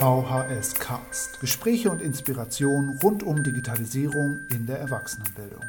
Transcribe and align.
VHS 0.00 0.76
Cast. 0.76 1.40
Gespräche 1.40 1.90
und 1.90 2.00
Inspiration 2.00 2.98
rund 3.02 3.22
um 3.22 3.42
Digitalisierung 3.42 4.46
in 4.50 4.64
der 4.64 4.78
Erwachsenenbildung. 4.78 5.60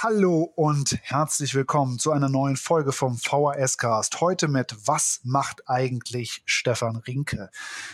Hallo 0.00 0.52
und 0.54 0.96
herzlich 1.02 1.56
willkommen 1.56 1.98
zu 1.98 2.12
einer 2.12 2.28
neuen 2.28 2.54
Folge 2.54 2.92
vom 2.92 3.16
VHS 3.16 3.78
Cast. 3.78 4.20
Heute 4.20 4.46
mit 4.46 4.76
Was 4.86 5.22
macht 5.24 5.62
eigentlich 5.66 6.42
Stefan 6.44 6.94
Rinke? 6.94 7.50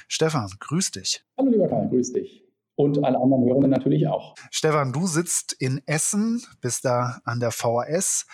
Stefan, 0.07 0.51
grüß 0.61 0.91
dich. 0.91 1.25
Hallo 1.39 1.51
lieber 1.51 1.69
Karl, 1.69 1.89
grüß 1.89 2.13
dich. 2.13 2.45
Und 2.75 3.03
alle 3.03 3.17
anderen 3.19 3.47
Hörenden 3.47 3.71
natürlich 3.71 4.07
auch. 4.07 4.35
Stefan, 4.51 4.93
du 4.93 5.07
sitzt 5.07 5.55
in 5.55 5.81
Essen, 5.87 6.43
bist 6.61 6.85
da 6.85 7.23
an 7.25 7.41
der 7.41 7.53
VHS 7.53 8.27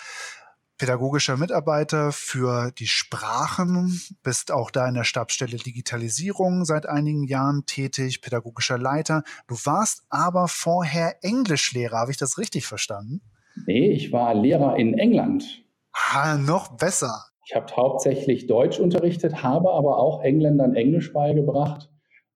pädagogischer 0.78 1.36
Mitarbeiter 1.36 2.12
für 2.12 2.70
die 2.78 2.86
Sprachen, 2.86 4.00
bist 4.22 4.52
auch 4.52 4.70
da 4.70 4.88
in 4.88 4.94
der 4.94 5.04
Stabsstelle 5.04 5.56
Digitalisierung 5.56 6.64
seit 6.64 6.86
einigen 6.86 7.24
Jahren 7.24 7.64
tätig, 7.66 8.22
pädagogischer 8.22 8.78
Leiter. 8.78 9.24
Du 9.48 9.56
warst 9.64 10.04
aber 10.08 10.48
vorher 10.48 11.16
Englischlehrer, 11.22 11.98
habe 11.98 12.12
ich 12.12 12.16
das 12.16 12.38
richtig 12.38 12.66
verstanden? 12.66 13.20
Nee, 13.66 13.90
ich 13.90 14.12
war 14.12 14.34
Lehrer 14.34 14.76
in 14.76 14.96
England. 14.98 15.64
Ah, 15.92 16.36
noch 16.36 16.76
besser. 16.76 17.24
Ich 17.44 17.56
habe 17.56 17.74
hauptsächlich 17.76 18.46
Deutsch 18.46 18.78
unterrichtet, 18.78 19.42
habe 19.42 19.72
aber 19.72 19.98
auch 19.98 20.22
Engländern 20.22 20.74
Englisch 20.74 21.12
beigebracht 21.12 21.90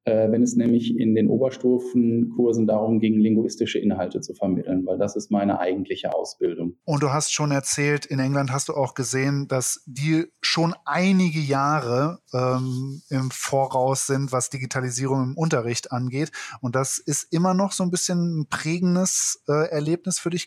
wenn 0.05 0.43
es 0.43 0.57
nämlich 0.57 0.99
in 0.99 1.15
den 1.15 1.29
Oberstufenkursen 1.29 2.67
darum 2.67 2.99
ging, 2.99 3.21
linguistische 3.21 3.79
Inhalte 3.79 4.21
zu 4.21 4.35
vermitteln, 4.35 4.85
weil 4.85 4.99
das 4.99 5.15
ist 5.15 5.31
meine 5.31 5.61
eigentliche 5.61 6.13
Ausbildung. 6.13 6.77
Und 6.85 7.03
du 7.03 7.11
hast 7.11 7.33
schon 7.33 7.53
erzählt, 7.53 8.07
in 8.07 8.19
England 8.19 8.53
hast 8.53 8.69
du 8.69 8.75
auch 8.75 8.95
gesehen, 8.95 9.47
dass 9.49 9.83
die 9.87 10.25
schon 10.41 10.75
einige 10.85 11.39
Jahre 11.39 12.19
ähm, 12.35 13.03
im 13.11 13.31
Voraus 13.31 14.07
sind, 14.07 14.33
was 14.33 14.51
Digitalisierung 14.51 15.23
im 15.23 15.37
Unterricht 15.37 15.93
angeht. 15.93 16.33
Und 16.61 16.75
das 16.75 16.99
ist 16.99 17.33
immer 17.33 17.55
noch 17.55 17.73
so 17.73 17.85
ein 17.85 17.91
bisschen 17.91 18.41
ein 18.41 18.47
prägendes 18.49 19.43
äh, 19.49 19.71
Erlebnis 19.71 20.19
für 20.19 20.31
dich? 20.31 20.47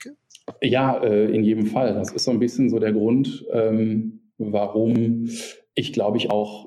Ja, 0.61 1.01
äh, 1.01 1.33
in 1.33 1.43
jedem 1.43 1.67
Fall. 1.67 1.93
Das 1.93 2.11
ist 2.11 2.25
so 2.25 2.31
ein 2.31 2.39
bisschen 2.39 2.69
so 2.69 2.79
der 2.79 2.93
Grund, 2.93 3.45
ähm, 3.51 4.31
warum 4.37 5.27
ich 5.75 5.91
glaube 5.91 6.17
ich 6.17 6.31
auch 6.31 6.65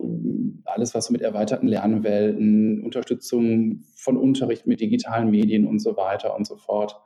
alles, 0.67 0.95
was 0.95 1.11
mit 1.11 1.23
erweiterten 1.23 1.67
Lernwelten, 1.67 2.85
Unterstützung 2.85 3.83
von 3.97 4.19
Unterricht 4.19 4.67
mit 4.67 4.81
digitalen 4.81 5.31
Medien 5.31 5.67
und 5.67 5.79
so 5.81 5.97
weiter 5.97 6.37
und 6.37 6.47
so 6.47 6.57
fort, 6.57 7.01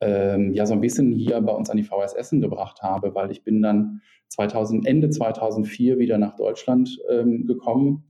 ähm, 0.00 0.54
ja 0.54 0.64
so 0.64 0.72
ein 0.72 0.80
bisschen 0.80 1.12
hier 1.12 1.40
bei 1.42 1.52
uns 1.52 1.68
an 1.68 1.76
die 1.76 1.84
VS 1.84 2.14
Essen 2.14 2.40
gebracht 2.40 2.82
habe, 2.82 3.14
weil 3.14 3.30
ich 3.30 3.44
bin 3.44 3.60
dann 3.62 4.00
2000, 4.28 4.86
Ende 4.86 5.10
2004 5.10 5.98
wieder 5.98 6.16
nach 6.16 6.36
Deutschland 6.36 6.98
ähm, 7.10 7.46
gekommen 7.46 8.04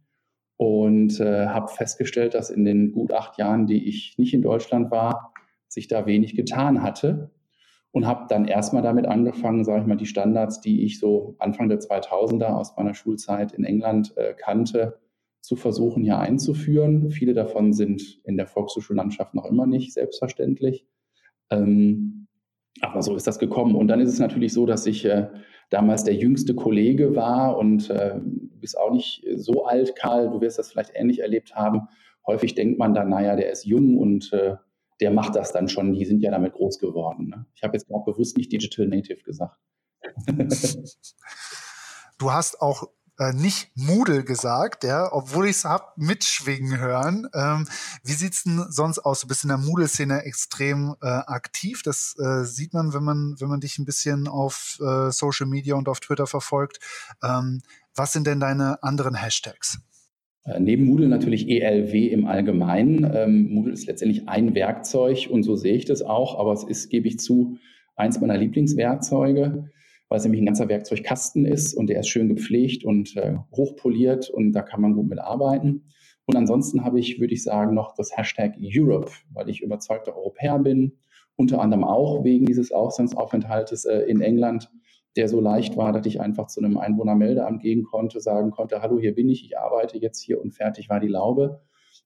und 0.57 1.19
äh, 1.19 1.49
habe 1.49 1.67
festgestellt, 1.67 2.35
dass 2.35 2.49
in 2.49 2.65
den 2.65 2.93
gut 2.93 3.13
acht 3.13 3.39
Jahren, 3.39 3.67
die 3.67 3.89
ich 3.89 4.17
nicht 4.19 4.33
in 4.35 4.43
Deutschland 4.43 4.93
war, 4.93 5.35
sich 5.67 5.89
da 5.89 6.07
wenig 6.07 6.37
getan 6.37 6.83
hatte 6.83 7.33
und 7.93 8.07
habe 8.07 8.27
dann 8.29 8.47
erstmal 8.47 8.83
damit 8.83 9.07
angefangen, 9.07 9.65
sage 9.65 9.83
ich 9.83 9.87
mal, 9.87 9.97
die 9.97 10.07
Standards, 10.07 10.61
die 10.61 10.85
ich 10.85 10.99
so 10.99 11.37
Anfang 11.39 11.69
der 11.69 11.79
2000er 11.79 12.55
aus 12.55 12.77
meiner 12.77 12.95
Schulzeit 12.95 13.53
in 13.53 13.65
England 13.65 14.17
äh, 14.17 14.35
kannte, 14.35 14.99
zu 15.43 15.57
versuchen 15.57 16.03
hier 16.03 16.19
einzuführen. 16.19 17.11
Viele 17.11 17.35
davon 17.35 17.73
sind 17.73 18.21
in 18.25 18.37
der 18.37 18.47
Volkshochschullandschaft 18.47 19.35
noch 19.35 19.45
immer 19.45 19.67
nicht 19.67 19.93
selbstverständlich. 19.93 20.87
Ähm, 21.51 22.29
aber 22.81 23.03
so 23.03 23.15
ist 23.15 23.27
das 23.27 23.39
gekommen. 23.39 23.75
Und 23.75 23.89
dann 23.89 24.01
ist 24.01 24.13
es 24.13 24.19
natürlich 24.19 24.55
so, 24.55 24.65
dass 24.65 24.87
ich 24.87 25.05
äh, 25.05 25.29
damals 25.69 26.05
der 26.05 26.15
jüngste 26.15 26.55
Kollege 26.55 27.15
war 27.15 27.59
und 27.59 27.91
äh, 27.91 28.15
du 28.15 28.59
bist 28.59 28.79
auch 28.79 28.93
nicht 28.93 29.25
so 29.37 29.67
alt, 29.67 29.97
Karl, 29.97 30.31
du 30.31 30.41
wirst 30.41 30.59
das 30.59 30.71
vielleicht 30.71 30.93
ähnlich 30.95 31.21
erlebt 31.21 31.55
haben. 31.55 31.89
Häufig 32.27 32.55
denkt 32.55 32.79
man 32.79 32.95
dann, 32.95 33.11
naja, 33.11 33.37
der 33.37 33.51
ist 33.51 33.67
jung 33.67 33.99
und 33.99 34.33
äh, 34.33 34.57
der 35.03 35.11
macht 35.11 35.35
das 35.35 35.53
dann 35.53 35.69
schon. 35.69 35.93
Die 35.93 36.05
sind 36.05 36.21
ja 36.21 36.31
damit 36.31 36.55
groß 36.55 36.79
geworden. 36.79 37.29
Ne? 37.29 37.45
Ich 37.55 37.63
habe 37.63 37.75
jetzt 37.75 37.91
auch 37.91 38.05
bewusst 38.05 38.37
nicht 38.37 38.53
Digital 38.53 38.87
Native 38.87 39.23
gesagt. 39.25 39.59
du 42.19 42.33
hast 42.33 42.61
auch 42.61 42.89
äh, 43.19 43.33
nicht 43.33 43.71
Moodle 43.75 44.23
gesagt, 44.25 44.85
ja, 44.85 45.13
obwohl 45.13 45.47
ich 45.47 45.57
es 45.57 45.65
habe 45.65 45.87
mitschwingen 45.97 46.79
hören. 46.79 47.29
Ähm, 47.35 47.67
wie 48.05 48.13
sieht's 48.13 48.45
denn 48.45 48.65
sonst 48.71 49.01
aus? 49.01 49.21
Du 49.21 49.27
bist 49.27 49.43
in 49.43 49.49
der 49.49 49.59
Moodle-Szene 49.59 50.23
extrem 50.23 50.95
äh, 51.03 51.07
aktiv. 51.07 51.83
Das 51.83 52.15
äh, 52.19 52.45
sieht 52.45 52.73
man, 52.73 52.95
wenn 52.95 53.03
man, 53.03 53.35
wenn 53.41 53.49
man 53.49 53.61
dich 53.61 53.79
ein 53.79 53.85
bisschen 53.85 54.29
auf 54.29 54.79
äh, 54.81 55.11
Social 55.11 55.47
Media 55.47 55.75
und 55.75 55.89
auf 55.89 55.99
Twitter 55.99 56.29
verfolgt. 56.29 56.79
Ähm, 57.23 57.61
was 57.95 58.13
sind 58.13 58.27
denn 58.27 58.39
deine 58.39 58.83
anderen 58.83 59.15
Hashtags? 59.15 59.79
Äh, 60.45 60.61
neben 60.61 60.87
Moodle 60.87 61.09
natürlich 61.09 61.49
ELW 61.49 62.09
im 62.09 62.27
Allgemeinen. 62.27 63.11
Ähm, 63.15 63.53
Moodle 63.53 63.73
ist 63.73 63.87
letztendlich 63.87 64.29
ein 64.29 64.55
Werkzeug 64.55 65.29
und 65.31 65.43
so 65.43 65.57
sehe 65.57 65.75
ich 65.75 65.85
das 65.85 66.03
auch, 66.03 66.39
aber 66.39 66.53
es 66.53 66.65
ist, 66.65 66.89
gebe 66.89 67.09
ich 67.09 67.19
zu, 67.19 67.59
eins 67.95 68.21
meiner 68.21 68.37
Lieblingswerkzeuge, 68.37 69.71
weil 70.09 70.19
es 70.19 70.25
nämlich 70.25 70.43
ein 70.43 70.47
ganzer 70.47 70.69
Werkzeugkasten 70.69 71.45
ist 71.45 71.75
und 71.75 71.89
der 71.89 72.01
ist 72.01 72.09
schön 72.09 72.29
gepflegt 72.29 72.85
und 72.85 73.17
äh, 73.17 73.37
hochpoliert 73.53 74.31
und 74.31 74.53
da 74.53 74.63
kann 74.63 74.81
man 74.81 74.95
gut 74.95 75.09
mit 75.09 75.21
arbeiten. 75.21 75.85
Und 76.25 76.37
ansonsten 76.37 76.85
habe 76.85 77.01
ich, 77.01 77.21
würde 77.21 77.35
ich 77.35 77.43
sagen, 77.43 77.75
noch 77.75 77.95
das 77.95 78.17
Hashtag 78.17 78.55
Europe, 78.61 79.11
weil 79.33 79.49
ich 79.49 79.61
überzeugter 79.61 80.17
Europäer 80.17 80.59
bin, 80.59 80.93
unter 81.37 81.61
anderem 81.61 81.85
auch 81.85 82.25
wegen 82.25 82.47
dieses 82.47 82.73
Auslandsaufenthaltes 82.73 83.85
äh, 83.85 84.01
in 84.01 84.21
England 84.21 84.71
der 85.17 85.29
so 85.29 85.41
leicht 85.41 85.77
war, 85.77 85.93
dass 85.93 86.07
ich 86.07 86.21
einfach 86.21 86.47
zu 86.47 86.61
einem 86.61 86.79
Einwohnermeldeamt 86.79 87.61
gehen 87.61 87.85
konnte, 87.85 88.21
sagen 88.21 88.51
konnte, 88.51 88.81
hallo, 88.81 88.99
hier 88.99 89.15
bin 89.15 89.29
ich, 89.29 89.45
ich 89.45 89.59
arbeite 89.59 89.99
jetzt 89.99 90.21
hier 90.21 90.41
und 90.41 90.53
fertig 90.53 90.89
war 90.89 91.01
die 91.01 91.09
Laube. 91.09 91.61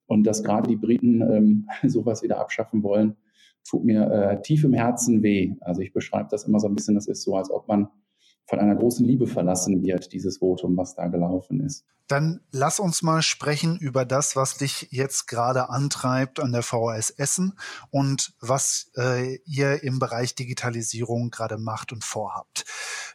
Und 0.06 0.25
dass 0.25 0.43
gerade 0.43 0.69
die 0.69 0.77
Briten 0.77 1.21
ähm, 1.22 1.69
sowas 1.89 2.22
wieder 2.22 2.39
abschaffen 2.39 2.83
wollen, 2.83 3.17
tut 3.69 3.84
mir 3.84 4.11
äh, 4.11 4.43
tief 4.43 4.65
im 4.65 4.72
Herzen 4.72 5.22
weh. 5.22 5.55
Also 5.61 5.83
ich 5.83 5.93
beschreibe 5.93 6.28
das 6.31 6.44
immer 6.44 6.61
so 6.61 6.69
ein 6.69 6.75
bisschen, 6.75 6.94
das 6.94 7.09
ist 7.09 7.22
so, 7.22 7.37
als 7.37 7.50
ob 7.50 7.69
man 7.69 7.89
von 8.46 8.60
einer 8.60 8.76
großen 8.76 9.04
Liebe 9.04 9.26
verlassen 9.26 9.82
wird, 9.82 10.12
dieses 10.12 10.38
Votum, 10.38 10.76
was 10.76 10.94
da 10.94 11.08
gelaufen 11.08 11.60
ist. 11.60 11.84
Dann 12.08 12.40
lass 12.52 12.78
uns 12.78 13.02
mal 13.02 13.20
sprechen 13.20 13.76
über 13.78 14.04
das, 14.04 14.36
was 14.36 14.56
dich 14.56 14.88
jetzt 14.92 15.26
gerade 15.26 15.70
antreibt 15.70 16.38
an 16.38 16.52
der 16.52 16.62
VHS 16.62 17.10
Essen 17.10 17.58
und 17.90 18.34
was 18.40 18.92
äh, 18.96 19.38
ihr 19.44 19.82
im 19.82 19.98
Bereich 19.98 20.36
Digitalisierung 20.36 21.30
gerade 21.30 21.58
macht 21.58 21.92
und 21.92 22.04
vorhabt. 22.04 22.64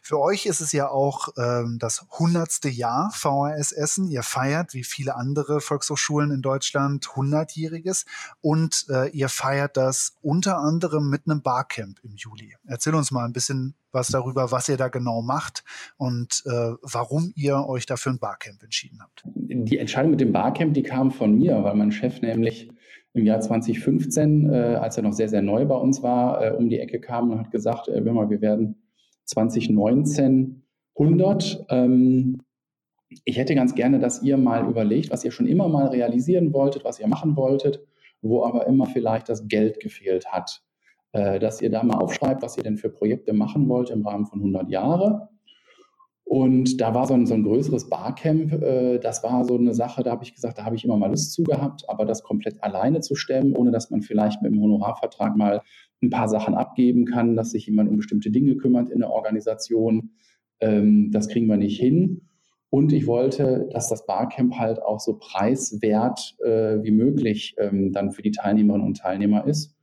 Für 0.02 0.20
euch 0.20 0.44
ist 0.44 0.60
es 0.60 0.72
ja 0.72 0.90
auch 0.90 1.28
ähm, 1.38 1.78
das 1.78 2.04
hundertste 2.18 2.68
Jahr 2.68 3.10
VHS 3.14 3.72
Essen. 3.72 4.08
Ihr 4.08 4.22
feiert, 4.22 4.74
wie 4.74 4.84
viele 4.84 5.16
andere 5.16 5.62
Volkshochschulen 5.62 6.30
in 6.30 6.42
Deutschland, 6.42 7.06
100-jähriges 7.06 8.04
und 8.42 8.84
äh, 8.90 9.08
ihr 9.08 9.30
feiert 9.30 9.78
das 9.78 10.16
unter 10.20 10.58
anderem 10.58 11.08
mit 11.08 11.22
einem 11.26 11.40
Barcamp 11.40 11.98
im 12.02 12.14
Juli. 12.16 12.56
Erzähl 12.66 12.94
uns 12.94 13.10
mal 13.10 13.24
ein 13.24 13.32
bisschen 13.32 13.74
was 13.92 14.08
darüber, 14.08 14.50
was 14.50 14.68
ihr 14.68 14.76
da 14.76 14.88
genau 14.88 15.22
macht 15.22 15.64
und 15.96 16.42
äh, 16.46 16.72
warum 16.82 17.32
ihr 17.36 17.66
euch 17.66 17.86
dafür 17.86 18.12
ein 18.12 18.18
Barcamp 18.18 18.62
entschieden 18.62 18.98
habt. 19.00 19.22
Die 19.24 19.78
Entscheidung 19.78 20.10
mit 20.10 20.20
dem 20.20 20.32
Barcamp, 20.32 20.74
die 20.74 20.82
kam 20.82 21.10
von 21.10 21.36
mir, 21.36 21.62
weil 21.62 21.74
mein 21.74 21.92
Chef 21.92 22.20
nämlich 22.22 22.70
im 23.14 23.26
Jahr 23.26 23.40
2015, 23.40 24.50
äh, 24.50 24.56
als 24.56 24.96
er 24.96 25.02
noch 25.02 25.12
sehr, 25.12 25.28
sehr 25.28 25.42
neu 25.42 25.66
bei 25.66 25.76
uns 25.76 26.02
war, 26.02 26.42
äh, 26.42 26.50
um 26.52 26.70
die 26.70 26.80
Ecke 26.80 27.00
kam 27.00 27.30
und 27.30 27.38
hat 27.38 27.50
gesagt, 27.50 27.88
äh, 27.88 28.04
wir, 28.04 28.12
mal, 28.12 28.30
wir 28.30 28.40
werden 28.40 28.82
2019 29.26 30.62
100. 30.98 31.66
Ähm, 31.68 32.38
ich 33.24 33.36
hätte 33.36 33.54
ganz 33.54 33.74
gerne, 33.74 33.98
dass 33.98 34.22
ihr 34.22 34.38
mal 34.38 34.66
überlegt, 34.66 35.10
was 35.10 35.24
ihr 35.24 35.30
schon 35.30 35.46
immer 35.46 35.68
mal 35.68 35.88
realisieren 35.88 36.52
wolltet, 36.54 36.84
was 36.84 36.98
ihr 36.98 37.08
machen 37.08 37.36
wolltet, 37.36 37.84
wo 38.22 38.44
aber 38.44 38.66
immer 38.66 38.86
vielleicht 38.86 39.28
das 39.28 39.46
Geld 39.48 39.80
gefehlt 39.80 40.32
hat. 40.32 40.62
Äh, 41.12 41.38
dass 41.38 41.60
ihr 41.60 41.70
da 41.70 41.82
mal 41.82 41.98
aufschreibt, 41.98 42.42
was 42.42 42.56
ihr 42.56 42.62
denn 42.62 42.78
für 42.78 42.88
Projekte 42.88 43.34
machen 43.34 43.68
wollt 43.68 43.90
im 43.90 44.06
Rahmen 44.06 44.24
von 44.24 44.38
100 44.38 44.70
Jahre. 44.70 45.28
Und 46.24 46.80
da 46.80 46.94
war 46.94 47.06
so 47.06 47.12
ein, 47.12 47.26
so 47.26 47.34
ein 47.34 47.42
größeres 47.42 47.90
Barcamp, 47.90 48.50
äh, 48.62 48.98
das 48.98 49.22
war 49.22 49.44
so 49.44 49.56
eine 49.56 49.74
Sache, 49.74 50.02
da 50.02 50.12
habe 50.12 50.24
ich 50.24 50.34
gesagt, 50.34 50.56
da 50.56 50.64
habe 50.64 50.74
ich 50.74 50.84
immer 50.86 50.96
mal 50.96 51.10
Lust 51.10 51.34
zu 51.34 51.42
gehabt, 51.42 51.84
aber 51.88 52.06
das 52.06 52.22
komplett 52.22 52.64
alleine 52.64 53.00
zu 53.00 53.14
stemmen, 53.14 53.54
ohne 53.54 53.70
dass 53.70 53.90
man 53.90 54.00
vielleicht 54.00 54.40
mit 54.40 54.52
dem 54.52 54.62
Honorarvertrag 54.62 55.36
mal 55.36 55.60
ein 56.02 56.08
paar 56.08 56.28
Sachen 56.28 56.54
abgeben 56.54 57.04
kann, 57.04 57.36
dass 57.36 57.50
sich 57.50 57.66
jemand 57.66 57.90
um 57.90 57.98
bestimmte 57.98 58.30
Dinge 58.30 58.56
kümmert 58.56 58.88
in 58.88 59.00
der 59.00 59.10
Organisation, 59.10 60.12
ähm, 60.60 61.10
das 61.12 61.28
kriegen 61.28 61.46
wir 61.48 61.58
nicht 61.58 61.78
hin. 61.78 62.22
Und 62.70 62.94
ich 62.94 63.06
wollte, 63.06 63.68
dass 63.70 63.90
das 63.90 64.06
Barcamp 64.06 64.54
halt 64.54 64.80
auch 64.80 65.00
so 65.00 65.18
preiswert 65.18 66.36
äh, 66.42 66.82
wie 66.82 66.92
möglich 66.92 67.54
ähm, 67.58 67.92
dann 67.92 68.12
für 68.12 68.22
die 68.22 68.30
Teilnehmerinnen 68.30 68.86
und 68.86 68.96
Teilnehmer 68.96 69.46
ist. 69.46 69.76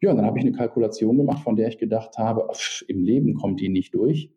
Ja, 0.00 0.10
und 0.10 0.16
dann 0.16 0.26
habe 0.26 0.38
ich 0.38 0.44
eine 0.44 0.56
Kalkulation 0.56 1.18
gemacht, 1.18 1.42
von 1.42 1.56
der 1.56 1.68
ich 1.68 1.78
gedacht 1.78 2.16
habe, 2.16 2.48
ach, 2.50 2.82
im 2.88 3.02
Leben 3.02 3.34
kommt 3.34 3.60
die 3.60 3.68
nicht 3.68 3.94
durch. 3.94 4.32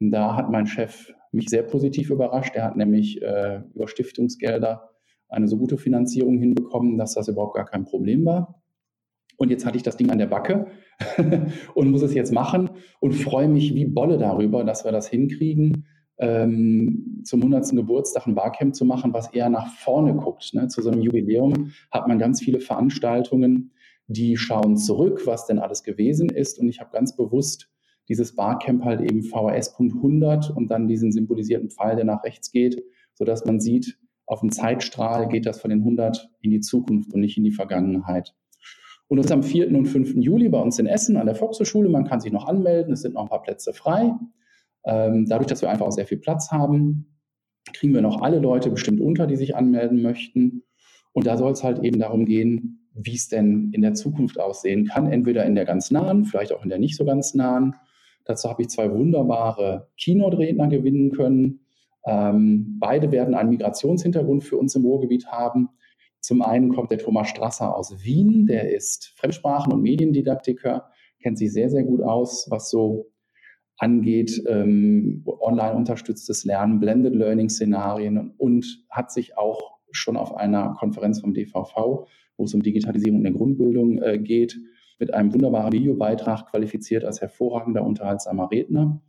Und 0.00 0.10
da 0.10 0.36
hat 0.36 0.50
mein 0.50 0.66
Chef 0.66 1.12
mich 1.32 1.48
sehr 1.48 1.62
positiv 1.62 2.10
überrascht. 2.10 2.54
Er 2.54 2.64
hat 2.64 2.76
nämlich 2.76 3.22
äh, 3.22 3.62
über 3.74 3.86
Stiftungsgelder 3.86 4.90
eine 5.28 5.46
so 5.46 5.56
gute 5.56 5.78
Finanzierung 5.78 6.38
hinbekommen, 6.38 6.98
dass 6.98 7.14
das 7.14 7.28
überhaupt 7.28 7.54
gar 7.54 7.66
kein 7.66 7.84
Problem 7.84 8.24
war. 8.24 8.62
Und 9.36 9.50
jetzt 9.50 9.64
hatte 9.64 9.76
ich 9.76 9.84
das 9.84 9.96
Ding 9.96 10.10
an 10.10 10.18
der 10.18 10.26
Backe 10.26 10.66
und 11.74 11.90
muss 11.90 12.02
es 12.02 12.14
jetzt 12.14 12.32
machen 12.32 12.70
und 12.98 13.12
freue 13.12 13.48
mich 13.48 13.74
wie 13.74 13.84
Bolle 13.84 14.18
darüber, 14.18 14.64
dass 14.64 14.84
wir 14.84 14.90
das 14.92 15.08
hinkriegen. 15.08 15.86
ähm, 16.18 17.22
zum 17.24 17.40
100. 17.42 17.70
Geburtstag 17.76 18.26
ein 18.26 18.34
Barcamp 18.34 18.74
zu 18.74 18.84
machen, 18.84 19.12
was 19.12 19.32
eher 19.32 19.48
nach 19.48 19.68
vorne 19.68 20.14
guckt. 20.14 20.52
Ne? 20.54 20.66
Zu 20.66 20.82
so 20.82 20.90
einem 20.90 21.00
Jubiläum 21.02 21.70
hat 21.92 22.08
man 22.08 22.18
ganz 22.18 22.40
viele 22.40 22.58
Veranstaltungen, 22.58 23.70
die 24.08 24.36
schauen 24.36 24.76
zurück, 24.76 25.22
was 25.26 25.46
denn 25.46 25.58
alles 25.58 25.84
gewesen 25.84 26.30
ist. 26.30 26.58
Und 26.58 26.68
ich 26.68 26.80
habe 26.80 26.90
ganz 26.92 27.14
bewusst 27.14 27.70
dieses 28.08 28.34
Barcamp 28.34 28.84
halt 28.84 29.02
eben 29.02 29.22
VHS.100 29.22 30.50
und 30.50 30.70
dann 30.70 30.88
diesen 30.88 31.12
symbolisierten 31.12 31.70
Pfeil, 31.70 31.96
der 31.96 32.06
nach 32.06 32.24
rechts 32.24 32.50
geht, 32.50 32.82
sodass 33.14 33.44
man 33.44 33.60
sieht, 33.60 33.98
auf 34.26 34.40
dem 34.40 34.50
Zeitstrahl 34.50 35.28
geht 35.28 35.46
das 35.46 35.60
von 35.60 35.70
den 35.70 35.80
100 35.80 36.30
in 36.40 36.50
die 36.50 36.60
Zukunft 36.60 37.12
und 37.12 37.20
nicht 37.20 37.36
in 37.36 37.44
die 37.44 37.52
Vergangenheit. 37.52 38.34
Und 39.08 39.18
das 39.18 39.26
ist 39.26 39.32
am 39.32 39.42
4. 39.42 39.74
und 39.74 39.86
5. 39.86 40.16
Juli 40.16 40.48
bei 40.48 40.60
uns 40.60 40.78
in 40.78 40.86
Essen 40.86 41.16
an 41.16 41.26
der 41.26 41.34
Volkshochschule. 41.34 41.88
Man 41.88 42.04
kann 42.04 42.20
sich 42.20 42.32
noch 42.32 42.46
anmelden, 42.46 42.92
es 42.92 43.02
sind 43.02 43.14
noch 43.14 43.22
ein 43.22 43.28
paar 43.28 43.42
Plätze 43.42 43.72
frei. 43.72 44.14
Ähm, 44.84 45.26
dadurch, 45.26 45.48
dass 45.48 45.62
wir 45.62 45.70
einfach 45.70 45.86
auch 45.86 45.92
sehr 45.92 46.06
viel 46.06 46.18
Platz 46.18 46.50
haben, 46.50 47.18
kriegen 47.72 47.94
wir 47.94 48.02
noch 48.02 48.20
alle 48.20 48.38
Leute 48.38 48.70
bestimmt 48.70 49.00
unter, 49.00 49.26
die 49.26 49.36
sich 49.36 49.56
anmelden 49.56 50.02
möchten. 50.02 50.62
Und 51.12 51.26
da 51.26 51.36
soll 51.36 51.52
es 51.52 51.64
halt 51.64 51.82
eben 51.84 51.98
darum 51.98 52.26
gehen, 52.26 52.87
wie 53.00 53.14
es 53.14 53.28
denn 53.28 53.70
in 53.72 53.82
der 53.82 53.94
Zukunft 53.94 54.40
aussehen 54.40 54.86
kann, 54.86 55.10
entweder 55.10 55.44
in 55.46 55.54
der 55.54 55.64
ganz 55.64 55.90
nahen, 55.90 56.24
vielleicht 56.24 56.52
auch 56.52 56.62
in 56.62 56.68
der 56.68 56.78
nicht 56.78 56.96
so 56.96 57.04
ganz 57.04 57.34
nahen. 57.34 57.76
Dazu 58.24 58.48
habe 58.50 58.62
ich 58.62 58.68
zwei 58.68 58.90
wunderbare 58.90 59.88
Keynote-Redner 59.98 60.68
gewinnen 60.68 61.12
können. 61.12 61.60
Ähm, 62.04 62.76
beide 62.78 63.12
werden 63.12 63.34
einen 63.34 63.50
Migrationshintergrund 63.50 64.44
für 64.44 64.56
uns 64.56 64.74
im 64.74 64.84
Ruhrgebiet 64.84 65.28
haben. 65.28 65.68
Zum 66.20 66.42
einen 66.42 66.74
kommt 66.74 66.90
der 66.90 66.98
Thomas 66.98 67.28
Strasser 67.28 67.74
aus 67.76 68.04
Wien, 68.04 68.46
der 68.46 68.74
ist 68.74 69.14
Fremdsprachen- 69.16 69.72
und 69.72 69.82
Mediendidaktiker, 69.82 70.90
kennt 71.22 71.38
sich 71.38 71.52
sehr, 71.52 71.70
sehr 71.70 71.84
gut 71.84 72.02
aus, 72.02 72.48
was 72.50 72.70
so 72.70 73.10
angeht, 73.78 74.42
ähm, 74.48 75.22
online 75.40 75.74
unterstütztes 75.74 76.44
Lernen, 76.44 76.80
Blended 76.80 77.14
Learning-Szenarien 77.14 78.18
und, 78.18 78.34
und 78.38 78.84
hat 78.90 79.12
sich 79.12 79.38
auch 79.38 79.78
schon 79.92 80.16
auf 80.16 80.34
einer 80.36 80.74
Konferenz 80.78 81.20
vom 81.20 81.32
DVV, 81.32 82.06
wo 82.38 82.44
es 82.44 82.54
um 82.54 82.62
Digitalisierung 82.62 83.18
in 83.18 83.24
der 83.24 83.32
Grundbildung 83.34 84.00
äh, 84.00 84.18
geht, 84.18 84.58
mit 84.98 85.12
einem 85.12 85.32
wunderbaren 85.34 85.72
Videobeitrag 85.72 86.50
qualifiziert 86.50 87.04
als 87.04 87.20
hervorragender, 87.20 87.84
unterhaltsamer 87.84 88.50
Redner. 88.50 89.02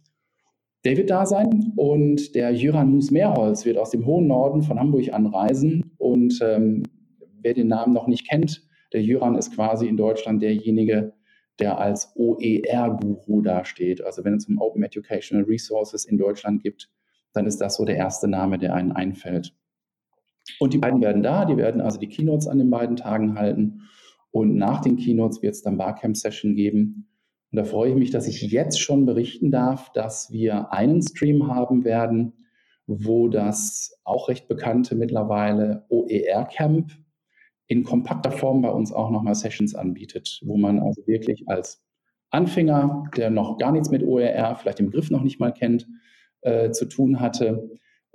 Der 0.86 0.98
wird 0.98 1.10
da 1.10 1.26
sein 1.26 1.74
und 1.76 2.36
der 2.36 2.52
Jöran 2.52 2.92
Mus-Mehrholz 2.92 3.66
wird 3.66 3.78
aus 3.78 3.92
dem 3.92 4.06
hohen 4.06 4.28
Norden 4.28 4.62
von 4.62 4.80
Hamburg 4.80 5.12
anreisen 5.14 5.92
und 5.98 6.40
ähm, 6.42 6.84
wer 7.42 7.54
den 7.54 7.68
Namen 7.68 7.94
noch 7.94 8.08
nicht 8.08 8.30
kennt, 8.30 8.64
der 8.94 9.02
Jöran 9.02 9.36
ist 9.36 9.54
quasi 9.54 9.88
in 9.88 9.98
Deutschland 9.98 10.42
derjenige, 10.42 11.14
der 11.60 11.78
als 11.80 12.14
OER-Guru 12.16 13.42
dasteht. 13.42 14.02
Also 14.04 14.24
wenn 14.24 14.36
es 14.36 14.48
um 14.48 14.60
Open 14.60 14.84
Educational 14.84 15.46
Resources 15.46 16.06
in 16.06 16.18
Deutschland 16.18 16.64
gibt, 16.64 16.90
dann 17.34 17.46
ist 17.46 17.60
das 17.60 17.76
so 17.76 17.86
der 17.86 17.98
erste 17.98 18.28
Name, 18.28 18.58
der 18.58 18.74
einen 18.74 18.92
einfällt. 18.92 19.54
Und 20.60 20.74
die 20.74 20.78
beiden 20.78 21.02
werden 21.02 21.24
da, 21.24 21.46
die 21.46 21.58
werden 21.58 21.82
also 21.82 22.00
die 22.00 22.08
Keynotes 22.08 22.48
an 22.48 22.60
den 22.60 22.70
beiden 22.70 22.96
Tagen 22.96 23.38
halten. 23.38 23.82
Und 24.32 24.56
nach 24.56 24.82
den 24.82 24.98
Keynotes 24.98 25.42
wird 25.42 25.56
es 25.56 25.62
dann 25.62 25.78
Barcamp-Session 25.78 26.56
geben. 26.56 27.08
Und 27.52 27.58
da 27.58 27.64
freue 27.64 27.92
ich 27.92 27.96
mich, 27.96 28.12
dass 28.12 28.28
ich 28.28 28.42
jetzt 28.42 28.80
schon 28.80 29.06
berichten 29.06 29.52
darf, 29.52 29.92
dass 29.94 30.32
wir 30.32 30.72
einen 30.72 31.02
Stream 31.02 31.48
haben 31.48 31.84
werden, 31.84 32.34
wo 32.86 33.28
das 33.28 34.00
auch 34.04 34.30
recht 34.30 34.48
bekannte 34.48 34.96
mittlerweile 34.96 35.86
OER-Camp 35.90 36.92
in 37.68 37.84
kompakter 37.84 38.32
Form 38.32 38.62
bei 38.62 38.70
uns 38.70 38.92
auch 38.92 39.12
nochmal 39.12 39.36
Sessions 39.36 39.76
anbietet, 39.76 40.42
wo 40.44 40.58
man 40.58 40.80
also 40.80 41.06
wirklich 41.06 41.48
als 41.48 41.84
Anfänger, 42.32 43.06
der 43.16 43.30
noch 43.30 43.58
gar 43.58 43.72
nichts 43.72 43.90
mit 43.90 44.04
OER, 44.04 44.56
vielleicht 44.56 44.80
den 44.80 44.88
Begriff 44.88 45.12
noch 45.12 45.22
nicht 45.22 45.40
mal 45.40 45.52
kennt, 45.52 45.88
äh, 46.42 46.72
zu 46.72 46.86
tun 46.86 47.20
hatte, 47.20 47.70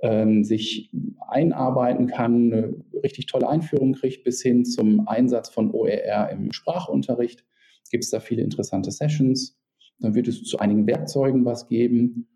ähm, 0.05 0.43
sich 0.43 0.91
einarbeiten 1.27 2.05
kann, 2.05 2.53
eine 2.53 2.75
richtig 3.03 3.25
tolle 3.25 3.49
Einführung 3.49 3.93
kriegt, 3.93 4.23
bis 4.23 4.41
hin 4.41 4.63
zum 4.63 5.07
Einsatz 5.07 5.49
von 5.49 5.71
OER 5.71 6.29
im 6.29 6.51
Sprachunterricht. 6.51 7.43
Gibt 7.89 8.03
es 8.03 8.11
da 8.11 8.19
viele 8.19 8.43
interessante 8.43 8.91
Sessions. 8.91 9.57
Dann 9.99 10.13
wird 10.13 10.27
es 10.27 10.43
zu 10.43 10.59
einigen 10.59 10.85
Werkzeugen 10.85 11.43
was 11.45 11.67
geben. 11.67 12.27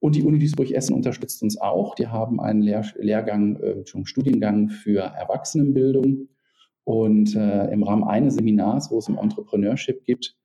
Und 0.00 0.14
die 0.14 0.22
Uni 0.22 0.38
Duisburg-Essen 0.38 0.94
unterstützt 0.94 1.42
uns 1.42 1.60
auch. 1.60 1.94
Die 1.94 2.06
haben 2.06 2.40
einen 2.40 2.62
Lehr 2.62 2.86
Lehrgang, 2.98 3.56
äh, 3.56 3.84
Studiengang 4.04 4.70
für 4.70 5.00
Erwachsenenbildung 5.00 6.28
und 6.84 7.34
äh, 7.36 7.70
im 7.70 7.82
Rahmen 7.82 8.04
eines 8.04 8.36
Seminars, 8.36 8.90
wo 8.90 8.98
es 8.98 9.08
um 9.08 9.18
Entrepreneurship 9.18 10.04
gibt, 10.04 10.36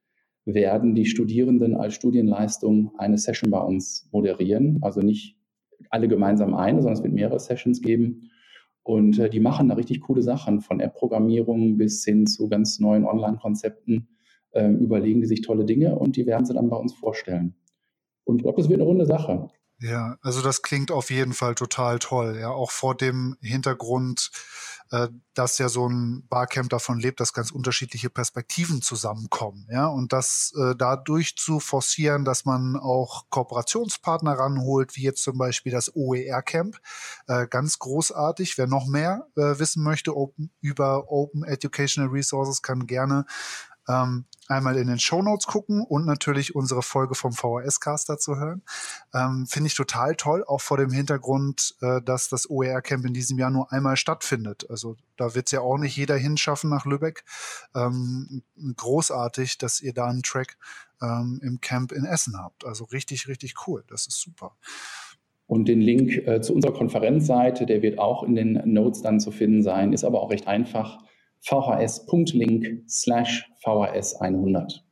werden 0.46 0.96
die 0.96 1.06
Studierenden 1.06 1.76
als 1.76 1.94
Studienleistung 1.94 2.92
eine 2.98 3.18
Session 3.18 3.52
bei 3.52 3.62
uns 3.62 4.10
moderieren. 4.12 4.80
Also 4.82 5.00
nicht 5.00 5.38
alle 5.90 6.08
gemeinsam 6.08 6.54
eine, 6.54 6.82
sondern 6.82 6.98
es 6.98 7.04
wird 7.04 7.14
mehrere 7.14 7.40
Sessions 7.40 7.82
geben. 7.82 8.30
Und 8.84 9.18
äh, 9.20 9.30
die 9.30 9.40
machen 9.40 9.70
da 9.70 9.76
richtig 9.76 10.02
coole 10.02 10.22
Sachen, 10.22 10.62
von 10.62 10.80
App-Programmierung 10.80 11.78
bis 11.78 12.04
hin 12.04 12.28
zu 12.28 12.50
ganz 12.50 12.80
neuen 12.80 13.06
Online-Konzepten. 13.06 14.08
Äh, 14.52 14.70
überlegen 14.70 15.22
die 15.22 15.28
sich 15.28 15.42
tolle 15.42 15.66
Dinge 15.66 15.98
und 15.98 16.16
die 16.16 16.28
werden 16.28 16.46
sie 16.46 16.54
dann 16.54 16.70
bei 16.70 16.78
uns 16.78 16.94
vorstellen. 16.94 17.56
Und 18.24 18.38
ich 18.38 18.44
glaube, 18.44 18.62
das 18.62 18.70
wird 18.70 18.80
eine 18.80 18.88
runde 18.88 19.06
Sache. 19.06 19.48
Ja, 19.84 20.16
also 20.22 20.42
das 20.42 20.62
klingt 20.62 20.92
auf 20.92 21.10
jeden 21.10 21.34
Fall 21.34 21.56
total 21.56 22.00
toll. 22.00 22.38
Ja, 22.40 22.52
auch 22.52 22.72
vor 22.72 22.96
dem 22.96 23.36
Hintergrund, 23.42 24.32
äh, 24.92 25.10
dass 25.34 25.58
ja 25.58 25.68
so 25.68 25.90
ein 25.90 26.26
Barcamp 26.30 26.70
davon 26.70 27.02
lebt, 27.02 27.20
dass 27.20 27.34
ganz 27.34 27.52
unterschiedliche 27.52 28.10
Perspektiven 28.10 28.82
zusammenkommen. 28.82 29.68
Ja, 29.70 29.88
und 29.88 30.14
das 30.14 30.54
äh, 30.58 30.74
dadurch 30.78 31.36
zu 31.36 31.60
forcieren, 31.60 32.24
dass 32.24 32.46
man 32.46 32.78
auch 32.78 33.26
Kooperationspartner 33.30 34.32
ranholt, 34.32 34.96
wie 34.96 35.04
jetzt 35.04 35.22
zum 35.22 35.38
Beispiel 35.38 35.74
das 35.74 35.94
OER-Camp. 35.94 36.78
Äh, 37.28 37.48
ganz 37.48 37.78
großartig. 37.78 38.58
Wer 38.58 38.68
noch 38.68 38.88
mehr 38.88 39.28
äh, 39.36 39.60
wissen 39.60 39.84
möchte 39.84 40.16
open, 40.16 40.50
über 40.62 41.12
Open 41.12 41.44
Educational 41.44 42.10
Resources, 42.10 42.62
kann 42.62 42.88
gerne 42.88 43.26
ähm, 43.88 44.26
einmal 44.48 44.78
in 44.78 44.88
den 44.88 45.00
Show 45.00 45.22
Notes 45.22 45.48
gucken 45.48 45.82
und 45.82 46.06
natürlich 46.06 46.56
unsere 46.56 46.82
Folge 46.82 47.16
vom 47.16 47.32
VHS-Cast 47.32 48.10
dazu 48.10 48.36
hören. 48.36 48.62
Ähm, 49.14 49.46
Finde 49.48 49.68
ich 49.68 49.76
total 49.76 50.16
toll, 50.16 50.44
auch 50.46 50.62
vor 50.62 50.78
dem 50.78 50.92
Hintergrund, 50.92 51.76
äh, 51.82 52.02
dass 52.02 52.30
das 52.30 52.50
OER-Camp 52.50 53.06
in 53.06 53.14
diesem 53.14 53.40
Jahr 53.40 53.50
nur 53.50 53.72
einmal 53.72 53.98
stattfindet. 53.98 54.70
Also 54.70 54.98
da 55.18 55.36
wird 55.36 55.48
es 55.48 55.52
ja 55.52 55.62
auch 55.62 55.78
nicht 55.78 55.96
jeder 55.96 56.18
hinschaffen 56.18 56.70
nach 56.70 56.86
Lübeck. 56.86 57.24
Ähm, 57.76 58.44
großartig, 58.76 59.58
dass 59.58 59.82
ihr 59.82 59.94
da 59.94 60.08
einen 60.08 60.24
Track 60.24 60.58
ähm, 61.02 61.40
im 61.44 61.62
Camp 61.62 61.92
in 61.92 62.06
Essen 62.06 62.38
habt. 62.38 62.66
Also 62.66 62.86
richtig, 62.86 63.28
richtig 63.28 63.56
cool. 63.68 63.84
Das 63.88 64.08
ist 64.08 64.20
super. 64.20 64.56
Und 65.46 65.68
den 65.68 65.82
Link 65.82 66.26
äh, 66.26 66.42
zu 66.42 66.54
unserer 66.54 66.74
Konferenzseite, 66.74 67.66
der 67.66 67.82
wird 67.82 68.00
auch 68.00 68.24
in 68.24 68.36
den 68.36 68.62
Notes 68.66 69.02
dann 69.02 69.20
zu 69.20 69.32
finden 69.32 69.62
sein, 69.62 69.94
ist 69.94 70.04
aber 70.04 70.22
auch 70.22 70.32
recht 70.32 70.48
einfach 70.48 71.00
vhs.link 71.46 72.84
slash 72.88 73.50
vhs100. 73.66 74.84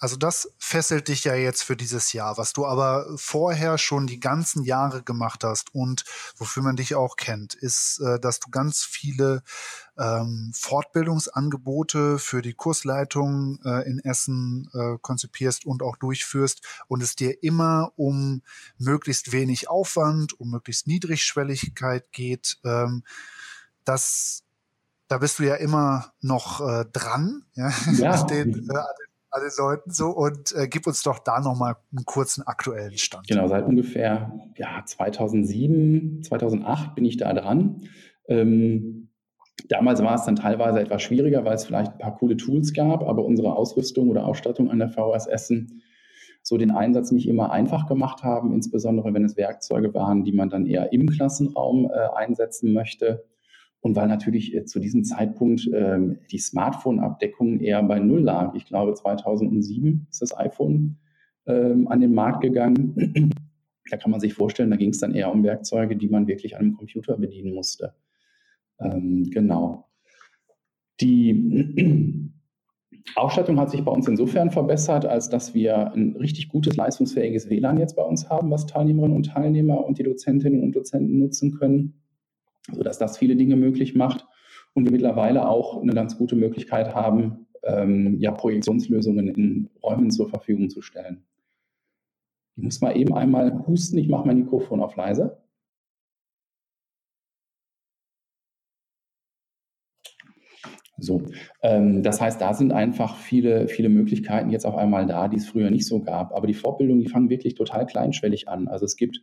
Also 0.00 0.16
das 0.16 0.50
fesselt 0.58 1.08
dich 1.08 1.24
ja 1.24 1.34
jetzt 1.34 1.62
für 1.62 1.76
dieses 1.76 2.14
Jahr, 2.14 2.38
was 2.38 2.54
du 2.54 2.64
aber 2.64 3.06
vorher 3.16 3.76
schon 3.76 4.06
die 4.06 4.18
ganzen 4.18 4.64
Jahre 4.64 5.02
gemacht 5.02 5.44
hast 5.44 5.74
und 5.74 6.04
wofür 6.38 6.62
man 6.62 6.76
dich 6.76 6.94
auch 6.94 7.16
kennt, 7.16 7.52
ist, 7.52 8.00
äh, 8.00 8.18
dass 8.18 8.40
du 8.40 8.50
ganz 8.50 8.82
viele 8.82 9.42
ähm, 9.98 10.52
Fortbildungsangebote 10.54 12.18
für 12.18 12.40
die 12.40 12.54
Kursleitung 12.54 13.58
äh, 13.62 13.86
in 13.86 13.98
Essen 13.98 14.70
äh, 14.72 14.96
konzipierst 15.02 15.66
und 15.66 15.82
auch 15.82 15.98
durchführst 15.98 16.66
und 16.88 17.02
es 17.02 17.14
dir 17.14 17.42
immer 17.42 17.92
um 17.96 18.40
möglichst 18.78 19.32
wenig 19.32 19.68
Aufwand, 19.68 20.40
um 20.40 20.48
möglichst 20.48 20.86
Niedrigschwelligkeit 20.86 22.10
geht. 22.10 22.58
Ähm, 22.64 23.04
das 23.84 24.44
da 25.10 25.18
bist 25.18 25.40
du 25.40 25.42
ja 25.42 25.56
immer 25.56 26.12
noch 26.22 26.60
äh, 26.60 26.84
dran, 26.92 27.42
ja, 27.54 27.70
ja. 27.98 28.22
Den, 28.30 28.54
äh, 28.54 28.78
an 29.32 29.42
den 29.42 29.50
Leuten 29.58 29.90
so 29.90 30.08
und 30.10 30.54
äh, 30.56 30.68
gib 30.68 30.86
uns 30.86 31.02
doch 31.02 31.18
da 31.18 31.40
nochmal 31.40 31.76
einen 31.94 32.04
kurzen 32.04 32.46
aktuellen 32.46 32.96
Stand. 32.96 33.26
Genau, 33.28 33.46
seit 33.48 33.66
ungefähr 33.66 34.32
ja, 34.56 34.82
2007, 34.84 36.22
2008 36.22 36.94
bin 36.94 37.04
ich 37.04 37.16
da 37.16 37.32
dran. 37.32 37.82
Ähm, 38.28 39.10
damals 39.68 40.02
war 40.02 40.14
es 40.14 40.24
dann 40.24 40.36
teilweise 40.36 40.80
etwas 40.80 41.02
schwieriger, 41.02 41.44
weil 41.44 41.54
es 41.54 41.64
vielleicht 41.64 41.92
ein 41.92 41.98
paar 41.98 42.16
coole 42.16 42.36
Tools 42.36 42.72
gab, 42.72 43.02
aber 43.02 43.24
unsere 43.24 43.54
Ausrüstung 43.56 44.08
oder 44.10 44.26
Ausstattung 44.26 44.70
an 44.70 44.78
der 44.78 44.90
VHS 44.90 45.26
Essen 45.26 45.82
so 46.42 46.56
den 46.56 46.70
Einsatz 46.70 47.10
nicht 47.10 47.28
immer 47.28 47.50
einfach 47.50 47.86
gemacht 47.86 48.22
haben, 48.22 48.52
insbesondere 48.52 49.12
wenn 49.12 49.24
es 49.24 49.36
Werkzeuge 49.36 49.92
waren, 49.92 50.24
die 50.24 50.32
man 50.32 50.50
dann 50.50 50.66
eher 50.66 50.92
im 50.92 51.08
Klassenraum 51.08 51.90
äh, 51.90 52.16
einsetzen 52.16 52.72
möchte. 52.72 53.24
Und 53.80 53.96
weil 53.96 54.08
natürlich 54.08 54.54
äh, 54.54 54.64
zu 54.64 54.78
diesem 54.78 55.04
Zeitpunkt 55.04 55.68
ähm, 55.72 56.18
die 56.30 56.38
Smartphone-Abdeckung 56.38 57.60
eher 57.60 57.82
bei 57.82 57.98
Null 57.98 58.20
lag. 58.20 58.54
Ich 58.54 58.66
glaube, 58.66 58.94
2007 58.94 60.06
ist 60.10 60.20
das 60.20 60.36
iPhone 60.36 60.98
ähm, 61.46 61.88
an 61.88 62.00
den 62.00 62.12
Markt 62.12 62.42
gegangen. 62.42 63.32
da 63.90 63.96
kann 63.96 64.10
man 64.10 64.20
sich 64.20 64.34
vorstellen, 64.34 64.70
da 64.70 64.76
ging 64.76 64.90
es 64.90 64.98
dann 64.98 65.14
eher 65.14 65.32
um 65.32 65.42
Werkzeuge, 65.42 65.96
die 65.96 66.08
man 66.08 66.26
wirklich 66.26 66.56
an 66.56 66.62
einem 66.62 66.76
Computer 66.76 67.16
bedienen 67.16 67.54
musste. 67.54 67.94
Ähm, 68.78 69.30
genau. 69.30 69.88
Die 71.00 72.30
Ausstattung 73.16 73.58
hat 73.58 73.70
sich 73.70 73.82
bei 73.82 73.92
uns 73.92 74.06
insofern 74.06 74.50
verbessert, 74.50 75.06
als 75.06 75.30
dass 75.30 75.54
wir 75.54 75.92
ein 75.92 76.16
richtig 76.16 76.48
gutes, 76.48 76.76
leistungsfähiges 76.76 77.48
WLAN 77.48 77.78
jetzt 77.78 77.96
bei 77.96 78.02
uns 78.02 78.28
haben, 78.28 78.50
was 78.50 78.66
Teilnehmerinnen 78.66 79.16
und 79.16 79.26
Teilnehmer 79.26 79.84
und 79.84 79.98
die 79.98 80.02
Dozentinnen 80.02 80.62
und 80.62 80.76
Dozenten 80.76 81.18
nutzen 81.18 81.52
können, 81.58 81.99
sodass 82.72 82.98
das 82.98 83.18
viele 83.18 83.36
Dinge 83.36 83.56
möglich 83.56 83.94
macht 83.94 84.26
und 84.74 84.84
wir 84.84 84.92
mittlerweile 84.92 85.48
auch 85.48 85.80
eine 85.80 85.92
ganz 85.92 86.16
gute 86.16 86.36
Möglichkeit 86.36 86.94
haben, 86.94 87.46
ähm, 87.62 88.18
ja, 88.18 88.30
Projektionslösungen 88.32 89.28
in 89.28 89.70
Räumen 89.82 90.10
zur 90.10 90.28
Verfügung 90.28 90.70
zu 90.70 90.82
stellen. 90.82 91.24
Ich 92.56 92.62
muss 92.62 92.80
mal 92.80 92.96
eben 92.96 93.14
einmal 93.14 93.66
husten, 93.66 93.98
ich 93.98 94.08
mache 94.08 94.26
mein 94.26 94.38
Mikrofon 94.38 94.80
auf 94.80 94.96
leise. 94.96 95.38
So, 100.98 101.22
ähm, 101.62 102.02
das 102.02 102.20
heißt, 102.20 102.40
da 102.40 102.52
sind 102.52 102.72
einfach 102.72 103.16
viele, 103.16 103.68
viele 103.68 103.88
Möglichkeiten 103.88 104.50
jetzt 104.50 104.66
auf 104.66 104.76
einmal 104.76 105.06
da, 105.06 105.28
die 105.28 105.38
es 105.38 105.48
früher 105.48 105.70
nicht 105.70 105.86
so 105.86 106.02
gab. 106.02 106.34
Aber 106.34 106.46
die 106.46 106.54
Fortbildungen, 106.54 107.02
die 107.02 107.08
fangen 107.08 107.30
wirklich 107.30 107.54
total 107.54 107.86
kleinschwellig 107.86 108.48
an. 108.48 108.68
Also 108.68 108.84
es 108.84 108.96
gibt 108.96 109.22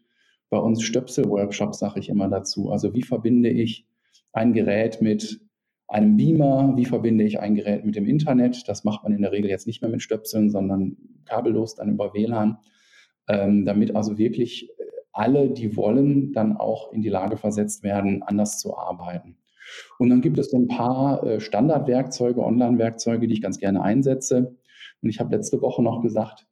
bei 0.50 0.58
uns 0.58 0.82
Stöpsel-Workshops, 0.84 1.80
sage 1.80 2.00
ich 2.00 2.10
immer 2.10 2.30
dazu. 2.30 2.72
Also 2.72 2.94
wie 2.94 3.04
verbinde 3.04 3.50
ich 3.50 3.86
ein 4.34 4.54
Gerät 4.54 5.02
mit 5.02 5.42
einem 5.88 6.18
Beamer, 6.18 6.74
wie 6.76 6.86
verbinde 6.86 7.24
ich 7.24 7.40
ein 7.40 7.56
Gerät 7.56 7.86
mit 7.86 7.96
dem 7.96 8.06
Internet? 8.06 8.68
Das 8.68 8.84
macht 8.84 9.04
man 9.04 9.14
in 9.14 9.22
der 9.22 9.32
Regel 9.32 9.50
jetzt 9.50 9.68
nicht 9.68 9.82
mehr 9.82 9.92
mit 9.92 10.02
Stöpseln, 10.02 10.50
sondern 10.50 10.98
kabellos 11.26 11.76
dann 11.76 11.92
über 11.92 12.14
WLAN, 12.14 12.58
ähm, 13.28 13.66
damit 13.66 13.96
also 13.96 14.18
wirklich 14.18 14.70
alle, 15.14 15.50
die 15.50 15.76
wollen, 15.76 16.34
dann 16.34 16.58
auch 16.58 16.94
in 16.94 17.02
die 17.02 17.10
Lage 17.10 17.38
versetzt 17.38 17.84
werden, 17.84 18.22
anders 18.24 18.60
zu 18.60 18.78
arbeiten. 18.78 19.38
Und 19.98 20.10
dann 20.10 20.22
gibt 20.22 20.38
es 20.38 20.52
so 20.52 20.58
ein 20.58 20.68
paar 20.68 21.24
äh, 21.24 21.40
Standardwerkzeuge, 21.40 22.44
Online-Werkzeuge, 22.44 23.28
die 23.28 23.34
ich 23.34 23.42
ganz 23.42 23.58
gerne 23.58 23.82
einsetze. 23.82 24.56
Und 25.02 25.10
ich 25.10 25.20
habe 25.20 25.36
letzte 25.36 25.62
Woche 25.62 25.82
noch 25.84 26.02
gesagt, 26.02 26.46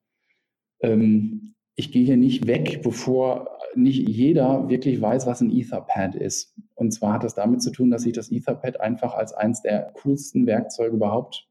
ähm, 0.82 1.54
ich 1.76 1.92
gehe 1.92 2.06
hier 2.06 2.18
nicht 2.18 2.48
weg, 2.48 2.82
bevor 2.84 3.55
nicht 3.78 4.08
jeder 4.08 4.70
wirklich 4.70 5.02
weiß, 5.02 5.26
was 5.28 5.42
ein 5.42 5.52
Etherpad 5.52 6.16
ist. 6.16 6.56
Und 6.76 6.92
zwar 6.92 7.14
hat 7.14 7.24
das 7.24 7.36
damit 7.36 7.62
zu 7.62 7.72
tun, 7.72 7.92
dass 7.92 8.06
ich 8.06 8.14
das 8.14 8.32
Etherpad 8.32 8.80
einfach 8.80 9.14
als 9.14 9.34
eines 9.34 9.62
der 9.62 9.92
coolsten 9.94 10.46
Werkzeuge 10.46 10.96
überhaupt 10.96 11.48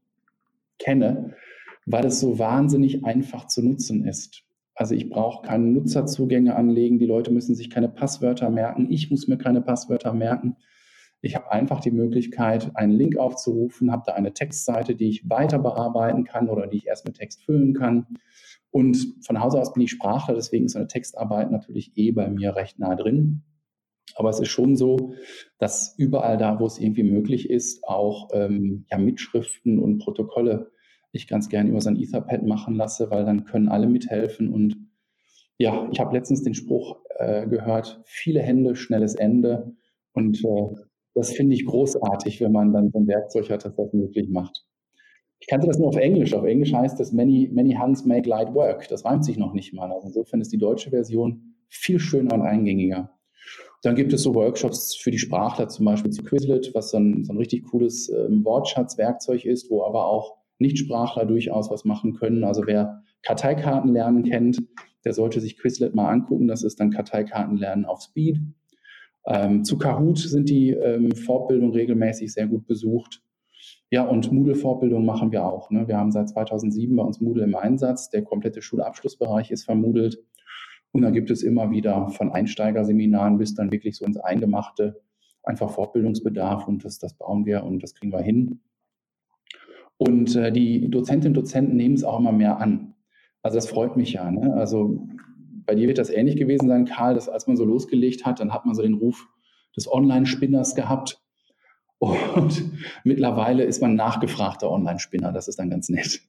kenne, 0.78 1.34
weil 1.86 2.06
es 2.06 2.20
so 2.20 2.38
wahnsinnig 2.38 3.04
einfach 3.04 3.46
zu 3.46 3.62
nutzen 3.62 4.06
ist. 4.06 4.42
Also 4.74 4.94
ich 4.94 5.08
brauche 5.08 5.46
keine 5.46 5.66
Nutzerzugänge 5.66 6.56
anlegen, 6.56 6.98
die 6.98 7.06
Leute 7.06 7.30
müssen 7.30 7.54
sich 7.54 7.70
keine 7.70 7.88
Passwörter 7.88 8.50
merken, 8.50 8.90
ich 8.90 9.10
muss 9.10 9.28
mir 9.28 9.38
keine 9.38 9.60
Passwörter 9.60 10.12
merken. 10.12 10.56
Ich 11.20 11.36
habe 11.36 11.50
einfach 11.50 11.80
die 11.80 11.92
Möglichkeit, 11.92 12.72
einen 12.74 12.92
Link 12.92 13.16
aufzurufen, 13.16 13.90
habe 13.90 14.02
da 14.04 14.12
eine 14.12 14.34
Textseite, 14.34 14.94
die 14.94 15.08
ich 15.08 15.30
weiter 15.30 15.58
bearbeiten 15.58 16.24
kann 16.24 16.50
oder 16.50 16.66
die 16.66 16.76
ich 16.78 16.86
erst 16.86 17.06
mit 17.06 17.16
Text 17.16 17.44
füllen 17.44 17.72
kann. 17.72 18.06
Und 18.74 19.24
von 19.24 19.40
Hause 19.40 19.60
aus 19.60 19.72
bin 19.72 19.84
ich 19.84 19.92
Sprachler, 19.92 20.34
deswegen 20.34 20.64
ist 20.64 20.74
eine 20.74 20.88
Textarbeit 20.88 21.52
natürlich 21.52 21.96
eh 21.96 22.10
bei 22.10 22.28
mir 22.28 22.56
recht 22.56 22.80
nah 22.80 22.96
drin. 22.96 23.44
Aber 24.16 24.30
es 24.30 24.40
ist 24.40 24.48
schon 24.48 24.74
so, 24.74 25.14
dass 25.58 25.94
überall 25.96 26.38
da, 26.38 26.58
wo 26.58 26.66
es 26.66 26.80
irgendwie 26.80 27.04
möglich 27.04 27.48
ist, 27.48 27.84
auch 27.86 28.30
ähm, 28.32 28.84
ja, 28.90 28.98
Mitschriften 28.98 29.78
und 29.78 29.98
Protokolle 29.98 30.72
ich 31.12 31.28
ganz 31.28 31.48
gerne 31.48 31.70
über 31.70 31.80
so 31.80 31.88
ein 31.88 31.96
Etherpad 31.96 32.42
machen 32.42 32.74
lasse, 32.74 33.12
weil 33.12 33.24
dann 33.24 33.44
können 33.44 33.68
alle 33.68 33.86
mithelfen. 33.86 34.52
Und 34.52 34.76
ja, 35.56 35.88
ich 35.92 36.00
habe 36.00 36.16
letztens 36.16 36.42
den 36.42 36.54
Spruch 36.54 36.96
äh, 37.20 37.46
gehört, 37.46 38.02
viele 38.04 38.42
Hände, 38.42 38.74
schnelles 38.74 39.14
Ende. 39.14 39.76
Und 40.14 40.44
äh, 40.44 40.74
das 41.14 41.30
finde 41.30 41.54
ich 41.54 41.64
großartig, 41.64 42.40
wenn 42.40 42.50
man 42.50 42.72
dann 42.72 42.90
so 42.90 42.98
ein 42.98 43.06
Werkzeug 43.06 43.50
hat, 43.50 43.64
das 43.64 43.76
das 43.76 43.92
möglich 43.92 44.28
macht. 44.30 44.64
Ich 45.44 45.48
kannte 45.48 45.66
das 45.66 45.78
nur 45.78 45.88
auf 45.88 45.96
Englisch. 45.96 46.32
Auf 46.32 46.46
Englisch 46.46 46.72
heißt 46.72 46.98
das 46.98 47.12
many, 47.12 47.50
many 47.52 47.74
hands 47.74 48.06
make 48.06 48.26
light 48.26 48.54
work. 48.54 48.88
Das 48.88 49.04
reimt 49.04 49.26
sich 49.26 49.36
noch 49.36 49.52
nicht 49.52 49.74
mal. 49.74 49.92
Also 49.92 50.06
insofern 50.06 50.40
ist 50.40 50.54
die 50.54 50.58
deutsche 50.58 50.88
Version 50.88 51.54
viel 51.68 51.98
schöner 51.98 52.32
und 52.32 52.40
eingängiger. 52.40 53.10
Dann 53.82 53.94
gibt 53.94 54.14
es 54.14 54.22
so 54.22 54.34
Workshops 54.34 54.96
für 54.96 55.10
die 55.10 55.18
Sprachler, 55.18 55.68
zum 55.68 55.84
Beispiel 55.84 56.10
zu 56.12 56.24
Quizlet, 56.24 56.74
was 56.74 56.92
so 56.92 56.96
ein, 56.96 57.24
so 57.24 57.34
ein 57.34 57.36
richtig 57.36 57.66
cooles 57.66 58.08
ähm, 58.08 58.42
Wortschatzwerkzeug 58.42 59.44
ist, 59.44 59.70
wo 59.70 59.84
aber 59.84 60.06
auch 60.06 60.38
Nichtsprachler 60.60 61.26
durchaus 61.26 61.70
was 61.70 61.84
machen 61.84 62.14
können. 62.14 62.42
Also 62.42 62.62
wer 62.64 63.02
Karteikartenlernen 63.20 64.24
kennt, 64.24 64.62
der 65.04 65.12
sollte 65.12 65.42
sich 65.42 65.58
Quizlet 65.58 65.94
mal 65.94 66.08
angucken. 66.08 66.48
Das 66.48 66.62
ist 66.62 66.80
dann 66.80 66.90
Karteikartenlernen 66.90 67.84
auf 67.84 68.00
Speed. 68.00 68.40
Ähm, 69.26 69.62
zu 69.62 69.76
Kahoot 69.76 70.20
sind 70.20 70.48
die 70.48 70.70
ähm, 70.70 71.12
Fortbildungen 71.12 71.74
regelmäßig 71.74 72.32
sehr 72.32 72.46
gut 72.46 72.66
besucht. 72.66 73.20
Ja, 73.94 74.02
und 74.02 74.32
Moodle-Fortbildung 74.32 75.04
machen 75.04 75.30
wir 75.30 75.46
auch. 75.46 75.70
Ne? 75.70 75.86
Wir 75.86 75.98
haben 75.98 76.10
seit 76.10 76.28
2007 76.28 76.96
bei 76.96 77.04
uns 77.04 77.20
Moodle 77.20 77.44
im 77.44 77.54
Einsatz. 77.54 78.10
Der 78.10 78.24
komplette 78.24 78.60
Schulabschlussbereich 78.60 79.52
ist 79.52 79.66
vermodelt. 79.66 80.18
Und 80.90 81.02
da 81.02 81.10
gibt 81.10 81.30
es 81.30 81.44
immer 81.44 81.70
wieder 81.70 82.08
von 82.08 82.32
Einsteigerseminaren 82.32 83.38
bis 83.38 83.54
dann 83.54 83.70
wirklich 83.70 83.96
so 83.96 84.04
ins 84.04 84.16
Eingemachte 84.16 85.00
einfach 85.44 85.70
Fortbildungsbedarf 85.70 86.66
und 86.66 86.84
das, 86.84 86.98
das 86.98 87.14
bauen 87.14 87.46
wir 87.46 87.62
und 87.62 87.84
das 87.84 87.94
kriegen 87.94 88.10
wir 88.10 88.20
hin. 88.20 88.62
Und 89.96 90.34
äh, 90.34 90.50
die 90.50 90.90
Dozentinnen 90.90 91.36
und 91.36 91.44
Dozenten 91.44 91.76
nehmen 91.76 91.94
es 91.94 92.02
auch 92.02 92.18
immer 92.18 92.32
mehr 92.32 92.58
an. 92.58 92.94
Also 93.42 93.58
das 93.58 93.68
freut 93.68 93.96
mich 93.96 94.14
ja. 94.14 94.28
Ne? 94.28 94.54
Also 94.54 95.06
bei 95.66 95.76
dir 95.76 95.86
wird 95.86 95.98
das 95.98 96.10
ähnlich 96.10 96.34
gewesen 96.34 96.66
sein, 96.66 96.86
Karl, 96.86 97.14
dass 97.14 97.28
als 97.28 97.46
man 97.46 97.56
so 97.56 97.64
losgelegt 97.64 98.26
hat, 98.26 98.40
dann 98.40 98.52
hat 98.52 98.66
man 98.66 98.74
so 98.74 98.82
den 98.82 98.94
Ruf 98.94 99.28
des 99.76 99.88
Online-Spinners 99.88 100.74
gehabt. 100.74 101.23
Und 101.98 102.72
mittlerweile 103.04 103.64
ist 103.64 103.80
man 103.80 103.94
nachgefragter 103.94 104.70
Online-Spinner. 104.70 105.32
Das 105.32 105.48
ist 105.48 105.58
dann 105.58 105.70
ganz 105.70 105.88
nett. 105.88 106.20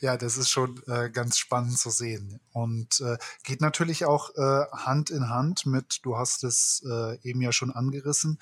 Ja, 0.00 0.16
das 0.16 0.36
ist 0.36 0.50
schon 0.50 0.80
äh, 0.86 1.10
ganz 1.10 1.36
spannend 1.36 1.78
zu 1.78 1.90
sehen 1.90 2.38
und 2.52 3.00
äh, 3.00 3.16
geht 3.42 3.60
natürlich 3.60 4.04
auch 4.04 4.30
äh, 4.36 4.64
Hand 4.70 5.10
in 5.10 5.30
Hand 5.30 5.66
mit, 5.66 5.98
du 6.04 6.16
hast 6.16 6.44
es 6.44 6.84
äh, 6.88 7.18
eben 7.28 7.40
ja 7.40 7.50
schon 7.50 7.72
angerissen, 7.72 8.38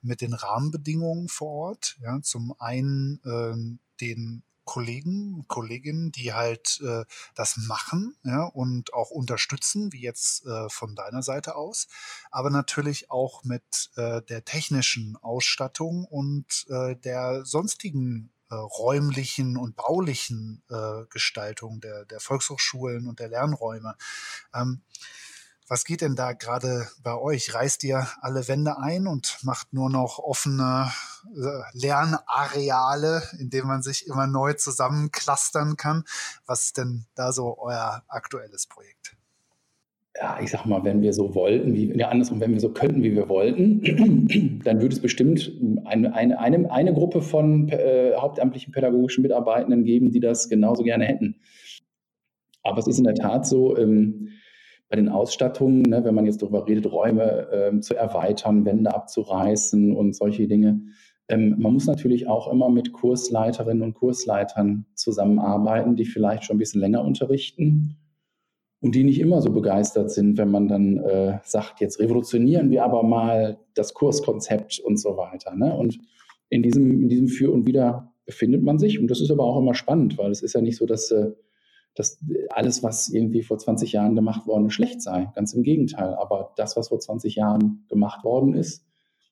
mit 0.00 0.20
den 0.20 0.32
Rahmenbedingungen 0.32 1.28
vor 1.28 1.50
Ort. 1.50 1.98
Ja, 2.02 2.20
zum 2.22 2.54
einen 2.60 3.20
äh, 3.24 3.78
den 4.00 4.44
Kollegen, 4.70 5.44
Kolleginnen, 5.48 6.12
die 6.12 6.32
halt 6.32 6.80
äh, 6.86 7.04
das 7.34 7.56
machen 7.56 8.14
ja, 8.22 8.44
und 8.44 8.94
auch 8.94 9.10
unterstützen, 9.10 9.92
wie 9.92 10.00
jetzt 10.00 10.46
äh, 10.46 10.68
von 10.68 10.94
deiner 10.94 11.24
Seite 11.24 11.56
aus, 11.56 11.88
aber 12.30 12.50
natürlich 12.50 13.10
auch 13.10 13.42
mit 13.42 13.90
äh, 13.96 14.22
der 14.22 14.44
technischen 14.44 15.16
Ausstattung 15.16 16.04
und 16.04 16.66
äh, 16.68 16.94
der 16.94 17.44
sonstigen 17.44 18.30
äh, 18.48 18.54
räumlichen 18.54 19.56
und 19.56 19.74
baulichen 19.74 20.62
äh, 20.70 21.04
Gestaltung 21.10 21.80
der, 21.80 22.04
der 22.04 22.20
Volkshochschulen 22.20 23.08
und 23.08 23.18
der 23.18 23.28
Lernräume. 23.28 23.96
Ähm, 24.54 24.82
was 25.70 25.84
geht 25.84 26.00
denn 26.00 26.16
da 26.16 26.32
gerade 26.32 26.88
bei 27.04 27.16
euch? 27.16 27.54
Reißt 27.54 27.84
ihr 27.84 28.04
alle 28.20 28.48
Wände 28.48 28.76
ein 28.78 29.06
und 29.06 29.38
macht 29.44 29.72
nur 29.72 29.88
noch 29.88 30.18
offene 30.18 30.90
äh, 31.32 31.78
Lernareale, 31.78 33.22
in 33.38 33.50
denen 33.50 33.68
man 33.68 33.80
sich 33.80 34.08
immer 34.08 34.26
neu 34.26 34.54
zusammenclustern 34.54 35.76
kann? 35.76 36.02
Was 36.44 36.64
ist 36.64 36.78
denn 36.78 37.04
da 37.14 37.30
so 37.30 37.56
euer 37.56 38.02
aktuelles 38.08 38.66
Projekt? 38.66 39.16
Ja, 40.20 40.40
ich 40.42 40.50
sag 40.50 40.66
mal, 40.66 40.82
wenn 40.82 41.02
wir 41.02 41.12
so 41.12 41.36
wollten, 41.36 41.72
wie, 41.72 41.96
ja, 41.96 42.08
andersrum, 42.08 42.40
wenn 42.40 42.52
wir 42.52 42.60
so 42.60 42.72
könnten, 42.72 43.04
wie 43.04 43.14
wir 43.14 43.28
wollten, 43.28 44.60
dann 44.64 44.82
würde 44.82 44.96
es 44.96 45.00
bestimmt 45.00 45.52
eine, 45.84 46.12
eine, 46.12 46.40
eine, 46.40 46.68
eine 46.72 46.92
Gruppe 46.92 47.22
von 47.22 47.68
äh, 47.68 48.16
hauptamtlichen 48.16 48.72
pädagogischen 48.72 49.22
Mitarbeitenden 49.22 49.84
geben, 49.84 50.10
die 50.10 50.18
das 50.18 50.48
genauso 50.48 50.82
gerne 50.82 51.04
hätten. 51.04 51.36
Aber 52.64 52.78
es 52.78 52.88
ist 52.88 52.98
in 52.98 53.04
der 53.04 53.14
Tat 53.14 53.46
so, 53.46 53.78
ähm, 53.78 54.30
bei 54.90 54.96
den 54.96 55.08
Ausstattungen, 55.08 55.82
ne, 55.82 56.04
wenn 56.04 56.16
man 56.16 56.26
jetzt 56.26 56.42
darüber 56.42 56.66
redet, 56.66 56.90
Räume 56.90 57.48
ähm, 57.52 57.80
zu 57.80 57.94
erweitern, 57.94 58.64
Wände 58.64 58.92
abzureißen 58.92 59.94
und 59.96 60.16
solche 60.16 60.48
Dinge. 60.48 60.82
Ähm, 61.28 61.54
man 61.58 61.72
muss 61.72 61.86
natürlich 61.86 62.26
auch 62.26 62.52
immer 62.52 62.68
mit 62.68 62.92
Kursleiterinnen 62.92 63.82
und 63.82 63.94
Kursleitern 63.94 64.86
zusammenarbeiten, 64.96 65.94
die 65.94 66.04
vielleicht 66.04 66.44
schon 66.44 66.56
ein 66.56 66.58
bisschen 66.58 66.80
länger 66.80 67.04
unterrichten 67.04 67.98
und 68.80 68.96
die 68.96 69.04
nicht 69.04 69.20
immer 69.20 69.40
so 69.40 69.52
begeistert 69.52 70.10
sind, 70.10 70.38
wenn 70.38 70.50
man 70.50 70.66
dann 70.66 70.96
äh, 70.96 71.38
sagt, 71.44 71.80
jetzt 71.80 72.00
revolutionieren 72.00 72.70
wir 72.70 72.84
aber 72.84 73.04
mal 73.04 73.58
das 73.74 73.94
Kurskonzept 73.94 74.80
und 74.80 74.98
so 74.98 75.16
weiter. 75.16 75.54
Ne? 75.54 75.72
Und 75.72 76.00
in 76.48 76.64
diesem, 76.64 77.02
in 77.02 77.08
diesem 77.08 77.28
Für 77.28 77.52
und 77.52 77.64
Wider 77.64 78.12
befindet 78.26 78.64
man 78.64 78.80
sich. 78.80 78.98
Und 78.98 79.08
das 79.08 79.20
ist 79.20 79.30
aber 79.30 79.44
auch 79.44 79.58
immer 79.60 79.74
spannend, 79.74 80.18
weil 80.18 80.32
es 80.32 80.42
ist 80.42 80.54
ja 80.54 80.60
nicht 80.60 80.78
so, 80.78 80.86
dass 80.86 81.12
äh, 81.12 81.30
dass 81.94 82.18
alles, 82.50 82.82
was 82.82 83.08
irgendwie 83.08 83.42
vor 83.42 83.58
20 83.58 83.92
Jahren 83.92 84.14
gemacht 84.14 84.46
worden 84.46 84.66
ist, 84.66 84.74
schlecht 84.74 85.02
sei. 85.02 85.30
Ganz 85.34 85.52
im 85.54 85.62
Gegenteil. 85.62 86.14
Aber 86.14 86.52
das, 86.56 86.76
was 86.76 86.88
vor 86.88 87.00
20 87.00 87.34
Jahren 87.34 87.84
gemacht 87.88 88.24
worden 88.24 88.54
ist, 88.54 88.84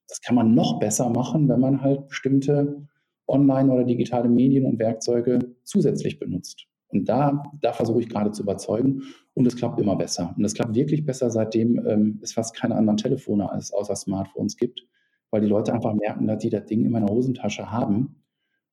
das 0.08 0.20
kann 0.20 0.34
man 0.34 0.54
noch 0.54 0.78
besser 0.78 1.08
machen, 1.10 1.48
wenn 1.48 1.60
man 1.60 1.82
halt 1.82 2.08
bestimmte 2.08 2.88
online- 3.26 3.70
oder 3.72 3.84
digitale 3.84 4.28
Medien 4.28 4.64
und 4.64 4.78
Werkzeuge 4.78 5.54
zusätzlich 5.64 6.18
benutzt. 6.18 6.66
Und 6.88 7.08
da, 7.08 7.42
da 7.60 7.72
versuche 7.74 8.00
ich 8.00 8.08
gerade 8.08 8.32
zu 8.32 8.42
überzeugen. 8.42 9.02
Und 9.34 9.46
es 9.46 9.56
klappt 9.56 9.78
immer 9.78 9.96
besser. 9.96 10.34
Und 10.36 10.44
es 10.44 10.54
klappt 10.54 10.74
wirklich 10.74 11.04
besser, 11.04 11.30
seitdem 11.30 11.86
ähm, 11.86 12.18
es 12.22 12.32
fast 12.32 12.56
keine 12.56 12.74
anderen 12.74 12.96
Telefone 12.96 13.50
als, 13.50 13.72
außer 13.72 13.94
Smartphones 13.94 14.56
gibt, 14.56 14.86
weil 15.30 15.42
die 15.42 15.46
Leute 15.46 15.74
einfach 15.74 15.94
merken, 15.94 16.26
dass 16.26 16.38
die 16.38 16.50
das 16.50 16.64
Ding 16.64 16.84
in 16.84 16.90
meiner 16.90 17.08
Hosentasche 17.08 17.70
haben 17.70 18.16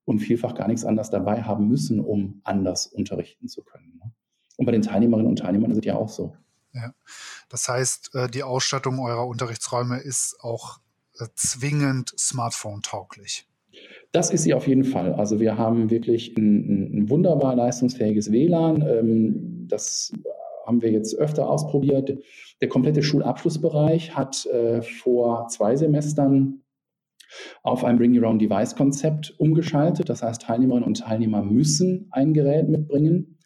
und 0.05 0.19
vielfach 0.19 0.55
gar 0.55 0.67
nichts 0.67 0.85
anderes 0.85 1.09
dabei 1.09 1.43
haben 1.43 1.67
müssen, 1.67 1.99
um 1.99 2.41
anders 2.43 2.87
unterrichten 2.87 3.47
zu 3.47 3.63
können. 3.63 3.99
Ne? 4.03 4.11
Und 4.57 4.65
bei 4.65 4.71
den 4.71 4.81
Teilnehmerinnen 4.81 5.29
und 5.29 5.39
Teilnehmern 5.39 5.71
ist 5.71 5.79
es 5.79 5.85
ja 5.85 5.95
auch 5.95 6.09
so. 6.09 6.35
Ja. 6.73 6.93
Das 7.49 7.67
heißt, 7.67 8.15
äh, 8.15 8.29
die 8.29 8.43
Ausstattung 8.43 8.99
eurer 8.99 9.27
Unterrichtsräume 9.27 9.99
ist 9.99 10.37
auch 10.41 10.79
äh, 11.19 11.25
zwingend 11.35 12.13
smartphone-tauglich. 12.17 13.47
Das 14.11 14.31
ist 14.31 14.43
sie 14.43 14.53
auf 14.53 14.67
jeden 14.67 14.83
Fall. 14.83 15.13
Also 15.13 15.39
wir 15.39 15.57
haben 15.57 15.89
wirklich 15.89 16.37
ein, 16.37 16.99
ein 16.99 17.09
wunderbar 17.09 17.55
leistungsfähiges 17.55 18.31
WLAN. 18.31 18.81
Ähm, 18.81 19.67
das 19.67 20.13
haben 20.65 20.81
wir 20.81 20.91
jetzt 20.91 21.15
öfter 21.15 21.49
ausprobiert. 21.49 22.17
Der 22.61 22.69
komplette 22.69 23.03
Schulabschlussbereich 23.03 24.15
hat 24.15 24.45
äh, 24.47 24.81
vor 24.81 25.47
zwei 25.49 25.75
Semestern 25.75 26.61
auf 27.63 27.83
ein 27.83 27.97
Bring 27.97 28.17
Your 28.17 28.27
Own 28.27 28.39
Device 28.39 28.75
Konzept 28.75 29.33
umgeschaltet. 29.39 30.09
Das 30.09 30.23
heißt, 30.23 30.41
Teilnehmerinnen 30.41 30.87
und 30.87 30.99
Teilnehmer 30.99 31.43
müssen 31.43 32.07
ein 32.11 32.33
Gerät 32.33 32.69
mitbringen. 32.69 33.37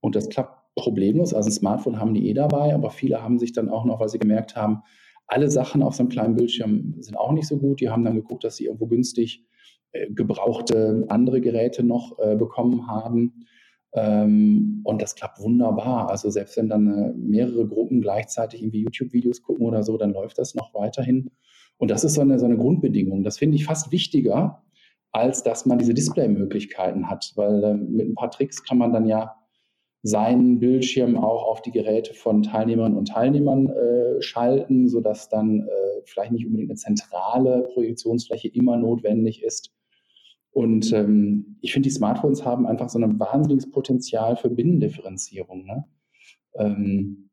Und 0.00 0.16
das 0.16 0.28
klappt 0.28 0.74
problemlos. 0.76 1.34
Also 1.34 1.48
ein 1.48 1.52
Smartphone 1.52 1.98
haben 1.98 2.14
die 2.14 2.28
eh 2.28 2.34
dabei, 2.34 2.74
aber 2.74 2.90
viele 2.90 3.22
haben 3.22 3.38
sich 3.38 3.52
dann 3.52 3.68
auch 3.68 3.84
noch, 3.84 4.00
weil 4.00 4.08
sie 4.08 4.18
gemerkt 4.18 4.56
haben, 4.56 4.82
alle 5.26 5.50
Sachen 5.50 5.82
auf 5.82 5.94
so 5.94 6.02
einem 6.02 6.10
kleinen 6.10 6.34
Bildschirm 6.36 6.96
sind 6.98 7.16
auch 7.16 7.32
nicht 7.32 7.48
so 7.48 7.58
gut. 7.58 7.80
Die 7.80 7.88
haben 7.88 8.04
dann 8.04 8.14
geguckt, 8.14 8.44
dass 8.44 8.56
sie 8.56 8.66
irgendwo 8.66 8.86
günstig 8.86 9.46
äh, 9.92 10.10
gebrauchte 10.10 11.06
andere 11.08 11.40
Geräte 11.40 11.82
noch 11.82 12.18
äh, 12.18 12.36
bekommen 12.36 12.86
haben. 12.88 13.46
Ähm, 13.94 14.80
und 14.84 15.00
das 15.00 15.14
klappt 15.14 15.40
wunderbar. 15.40 16.10
Also 16.10 16.28
selbst 16.30 16.56
wenn 16.56 16.68
dann 16.68 16.86
äh, 16.86 17.12
mehrere 17.16 17.66
Gruppen 17.66 18.00
gleichzeitig 18.00 18.60
irgendwie 18.60 18.82
YouTube-Videos 18.82 19.42
gucken 19.42 19.64
oder 19.64 19.82
so, 19.82 19.96
dann 19.96 20.12
läuft 20.12 20.38
das 20.38 20.54
noch 20.54 20.74
weiterhin. 20.74 21.30
Und 21.78 21.90
das 21.90 22.04
ist 22.04 22.14
so 22.14 22.20
eine, 22.20 22.38
so 22.38 22.46
eine 22.46 22.56
Grundbedingung. 22.56 23.24
Das 23.24 23.38
finde 23.38 23.56
ich 23.56 23.64
fast 23.64 23.90
wichtiger, 23.90 24.62
als 25.12 25.42
dass 25.42 25.66
man 25.66 25.78
diese 25.78 25.94
Display-Möglichkeiten 25.94 27.08
hat, 27.08 27.32
weil 27.36 27.62
äh, 27.62 27.74
mit 27.74 28.08
ein 28.08 28.14
paar 28.14 28.30
Tricks 28.30 28.64
kann 28.64 28.78
man 28.78 28.92
dann 28.92 29.06
ja 29.06 29.36
seinen 30.02 30.60
Bildschirm 30.60 31.16
auch 31.16 31.44
auf 31.44 31.62
die 31.62 31.70
Geräte 31.70 32.12
von 32.12 32.42
Teilnehmerinnen 32.42 32.98
und 32.98 33.08
Teilnehmern 33.08 33.70
äh, 33.70 34.20
schalten, 34.20 34.88
sodass 34.88 35.30
dann 35.30 35.60
äh, 35.60 36.02
vielleicht 36.04 36.32
nicht 36.32 36.46
unbedingt 36.46 36.70
eine 36.70 36.76
zentrale 36.76 37.68
Projektionsfläche 37.72 38.48
immer 38.48 38.76
notwendig 38.76 39.42
ist. 39.42 39.72
Und 40.50 40.92
ähm, 40.92 41.56
ich 41.62 41.72
finde, 41.72 41.88
die 41.88 41.94
Smartphones 41.94 42.44
haben 42.44 42.66
einfach 42.66 42.88
so 42.88 42.98
ein 42.98 43.18
wahnsinniges 43.18 43.70
Potenzial 43.70 44.36
für 44.36 44.50
Binnendifferenzierung. 44.50 45.64
Ne? 45.64 45.84
Ähm, 46.56 47.30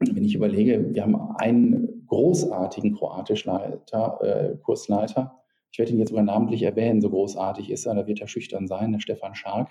wenn 0.00 0.24
ich 0.24 0.34
überlege, 0.34 0.94
wir 0.94 1.02
haben 1.02 1.14
einen 1.36 1.97
großartigen 2.08 2.94
Kroatischleiter, 2.94 4.18
äh, 4.22 4.56
Kursleiter. 4.62 5.40
Ich 5.70 5.78
werde 5.78 5.92
ihn 5.92 5.98
jetzt 5.98 6.08
sogar 6.08 6.24
namentlich 6.24 6.62
erwähnen, 6.62 7.00
so 7.00 7.10
großartig 7.10 7.70
ist 7.70 7.86
er, 7.86 7.94
da 7.94 8.06
wird 8.06 8.20
er 8.20 8.28
schüchtern 8.28 8.66
sein, 8.66 8.92
der 8.92 9.00
Stefan 9.00 9.34
Schark 9.34 9.70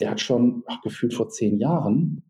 der 0.00 0.10
hat 0.10 0.20
schon 0.20 0.64
ach, 0.66 0.80
gefühlt 0.82 1.14
vor 1.14 1.28
zehn 1.28 1.58
Jahren 1.58 2.22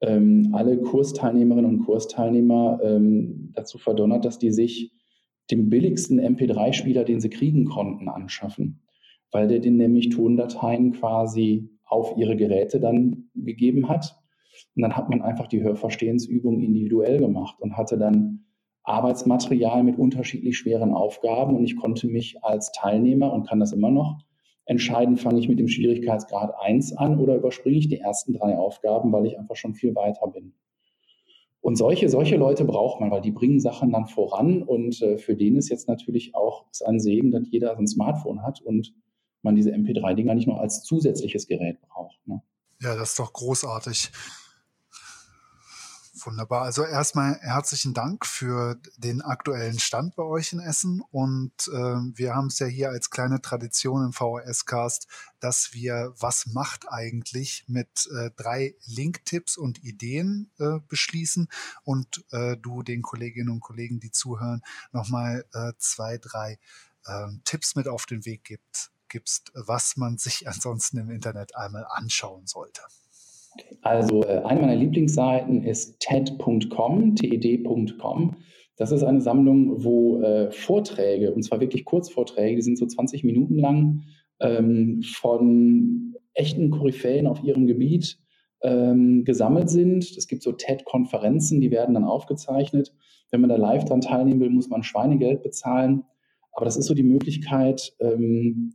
ähm, 0.00 0.50
alle 0.52 0.78
Kursteilnehmerinnen 0.78 1.70
und 1.70 1.84
Kursteilnehmer 1.84 2.80
ähm, 2.82 3.52
dazu 3.54 3.78
verdonnert, 3.78 4.24
dass 4.24 4.38
die 4.38 4.50
sich 4.50 4.92
den 5.50 5.70
billigsten 5.70 6.20
MP3-Spieler, 6.20 7.04
den 7.04 7.20
sie 7.20 7.30
kriegen 7.30 7.66
konnten, 7.66 8.08
anschaffen, 8.08 8.82
weil 9.30 9.48
der 9.48 9.60
den 9.60 9.76
nämlich 9.76 10.08
Tondateien 10.08 10.92
quasi 10.92 11.70
auf 11.84 12.16
ihre 12.16 12.36
Geräte 12.36 12.80
dann 12.80 13.30
gegeben 13.34 13.88
hat. 13.88 14.16
Und 14.74 14.82
dann 14.82 14.96
hat 14.96 15.10
man 15.10 15.22
einfach 15.22 15.46
die 15.46 15.62
Hörverstehensübung 15.62 16.60
individuell 16.60 17.18
gemacht 17.18 17.56
und 17.60 17.76
hatte 17.76 17.98
dann 17.98 18.46
Arbeitsmaterial 18.84 19.82
mit 19.82 19.98
unterschiedlich 19.98 20.56
schweren 20.56 20.92
Aufgaben. 20.92 21.56
Und 21.56 21.64
ich 21.64 21.76
konnte 21.76 22.06
mich 22.06 22.42
als 22.44 22.70
Teilnehmer 22.72 23.32
und 23.32 23.48
kann 23.48 23.60
das 23.60 23.72
immer 23.72 23.90
noch 23.90 24.18
entscheiden, 24.66 25.16
fange 25.16 25.40
ich 25.40 25.48
mit 25.48 25.58
dem 25.58 25.68
Schwierigkeitsgrad 25.68 26.54
1 26.58 26.96
an 26.96 27.18
oder 27.18 27.36
überspringe 27.36 27.78
ich 27.78 27.88
die 27.88 27.98
ersten 27.98 28.32
drei 28.32 28.56
Aufgaben, 28.56 29.12
weil 29.12 29.26
ich 29.26 29.38
einfach 29.38 29.56
schon 29.56 29.74
viel 29.74 29.94
weiter 29.94 30.26
bin. 30.28 30.54
Und 31.60 31.76
solche, 31.76 32.08
solche 32.08 32.36
Leute 32.36 32.64
braucht 32.64 33.00
man, 33.00 33.10
weil 33.10 33.22
die 33.22 33.30
bringen 33.30 33.58
Sachen 33.58 33.90
dann 33.90 34.06
voran 34.06 34.62
und 34.62 35.00
äh, 35.00 35.16
für 35.16 35.34
den 35.34 35.56
ist 35.56 35.70
jetzt 35.70 35.88
natürlich 35.88 36.34
auch 36.34 36.66
ist 36.70 36.86
ein 36.86 37.00
Segen, 37.00 37.30
dass 37.30 37.50
jeder 37.50 37.76
ein 37.78 37.86
Smartphone 37.86 38.42
hat 38.42 38.60
und 38.60 38.94
man 39.42 39.54
diese 39.54 39.70
MP3-Dinger 39.70 40.34
nicht 40.34 40.46
nur 40.46 40.60
als 40.60 40.82
zusätzliches 40.82 41.46
Gerät 41.46 41.80
braucht. 41.80 42.18
Ne? 42.26 42.42
Ja, 42.80 42.96
das 42.96 43.10
ist 43.10 43.18
doch 43.18 43.32
großartig. 43.32 44.10
Wunderbar. 46.26 46.62
Also 46.62 46.84
erstmal 46.84 47.38
herzlichen 47.40 47.92
Dank 47.92 48.24
für 48.24 48.80
den 48.96 49.20
aktuellen 49.20 49.78
Stand 49.78 50.16
bei 50.16 50.22
euch 50.22 50.54
in 50.54 50.58
Essen. 50.58 51.02
Und 51.10 51.52
äh, 51.68 51.72
wir 51.72 52.34
haben 52.34 52.46
es 52.46 52.58
ja 52.58 52.66
hier 52.66 52.88
als 52.88 53.10
kleine 53.10 53.42
Tradition 53.42 54.06
im 54.06 54.12
VHS-Cast, 54.12 55.06
dass 55.40 55.74
wir 55.74 56.14
Was 56.18 56.46
macht 56.46 56.88
eigentlich 56.88 57.64
mit 57.68 58.08
äh, 58.16 58.30
drei 58.36 58.74
Link-Tipps 58.86 59.58
und 59.58 59.84
Ideen 59.84 60.50
äh, 60.58 60.78
beschließen 60.88 61.48
und 61.82 62.24
äh, 62.30 62.56
du 62.56 62.82
den 62.82 63.02
Kolleginnen 63.02 63.50
und 63.50 63.60
Kollegen, 63.60 64.00
die 64.00 64.10
zuhören, 64.10 64.62
nochmal 64.92 65.44
äh, 65.52 65.72
zwei, 65.78 66.16
drei 66.16 66.58
äh, 67.04 67.26
Tipps 67.44 67.74
mit 67.74 67.86
auf 67.86 68.06
den 68.06 68.24
Weg 68.24 68.44
gibt, 68.44 68.90
gibst, 69.08 69.52
was 69.54 69.98
man 69.98 70.16
sich 70.16 70.48
ansonsten 70.48 70.96
im 70.96 71.10
Internet 71.10 71.54
einmal 71.54 71.86
anschauen 71.86 72.46
sollte. 72.46 72.80
Also 73.82 74.22
äh, 74.24 74.42
eine 74.44 74.60
meiner 74.60 74.76
Lieblingsseiten 74.76 75.62
ist 75.62 76.00
TED.com, 76.00 77.16
TED.com. 77.16 78.36
Das 78.76 78.90
ist 78.90 79.02
eine 79.04 79.20
Sammlung, 79.20 79.84
wo 79.84 80.20
äh, 80.20 80.50
Vorträge, 80.50 81.32
und 81.32 81.42
zwar 81.42 81.60
wirklich 81.60 81.84
Kurzvorträge, 81.84 82.56
die 82.56 82.62
sind 82.62 82.78
so 82.78 82.86
20 82.86 83.22
Minuten 83.22 83.58
lang, 83.58 84.02
ähm, 84.40 85.02
von 85.02 86.14
echten 86.34 86.70
Koryphäen 86.70 87.26
auf 87.26 87.42
ihrem 87.44 87.66
Gebiet 87.66 88.18
ähm, 88.62 89.24
gesammelt 89.24 89.70
sind. 89.70 90.04
Es 90.16 90.26
gibt 90.26 90.42
so 90.42 90.52
TED-Konferenzen, 90.52 91.60
die 91.60 91.70
werden 91.70 91.94
dann 91.94 92.04
aufgezeichnet. 92.04 92.92
Wenn 93.30 93.40
man 93.40 93.50
da 93.50 93.56
live 93.56 93.84
dran 93.84 94.00
teilnehmen 94.00 94.40
will, 94.40 94.50
muss 94.50 94.68
man 94.68 94.82
Schweinegeld 94.82 95.42
bezahlen. 95.42 96.04
Aber 96.52 96.64
das 96.64 96.76
ist 96.76 96.86
so 96.86 96.94
die 96.94 97.02
Möglichkeit, 97.02 97.92
ähm, 98.00 98.74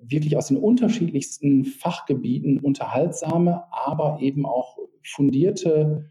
wirklich 0.00 0.36
aus 0.36 0.48
den 0.48 0.56
unterschiedlichsten 0.56 1.64
Fachgebieten 1.64 2.58
unterhaltsame, 2.58 3.64
aber 3.70 4.18
eben 4.20 4.46
auch 4.46 4.78
fundierte 5.02 6.10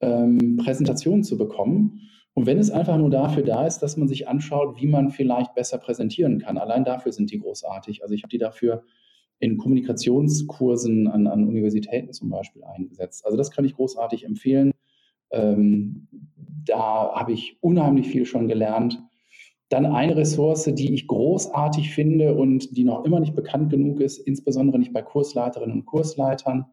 ähm, 0.00 0.56
Präsentationen 0.56 1.24
zu 1.24 1.36
bekommen. 1.36 2.00
Und 2.34 2.46
wenn 2.46 2.58
es 2.58 2.70
einfach 2.70 2.96
nur 2.96 3.10
dafür 3.10 3.42
da 3.42 3.66
ist, 3.66 3.80
dass 3.80 3.96
man 3.96 4.08
sich 4.08 4.28
anschaut, 4.28 4.80
wie 4.80 4.86
man 4.86 5.10
vielleicht 5.10 5.54
besser 5.54 5.78
präsentieren 5.78 6.38
kann, 6.38 6.58
allein 6.58 6.84
dafür 6.84 7.12
sind 7.12 7.30
die 7.30 7.40
großartig. 7.40 8.02
Also 8.02 8.14
ich 8.14 8.22
habe 8.22 8.30
die 8.30 8.38
dafür 8.38 8.84
in 9.40 9.56
Kommunikationskursen 9.56 11.08
an, 11.08 11.26
an 11.26 11.48
Universitäten 11.48 12.12
zum 12.12 12.30
Beispiel 12.30 12.62
eingesetzt. 12.62 13.24
Also 13.24 13.36
das 13.36 13.50
kann 13.50 13.64
ich 13.64 13.74
großartig 13.74 14.24
empfehlen. 14.24 14.72
Ähm, 15.30 16.08
da 16.64 17.12
habe 17.14 17.32
ich 17.32 17.56
unheimlich 17.60 18.08
viel 18.08 18.26
schon 18.26 18.48
gelernt. 18.48 19.02
Dann 19.70 19.86
eine 19.86 20.16
Ressource, 20.16 20.64
die 20.64 20.92
ich 20.92 21.06
großartig 21.06 21.94
finde 21.94 22.34
und 22.34 22.76
die 22.76 22.82
noch 22.82 23.04
immer 23.04 23.20
nicht 23.20 23.36
bekannt 23.36 23.70
genug 23.70 24.00
ist, 24.00 24.18
insbesondere 24.18 24.80
nicht 24.80 24.92
bei 24.92 25.00
Kursleiterinnen 25.00 25.78
und 25.78 25.86
Kursleitern. 25.86 26.66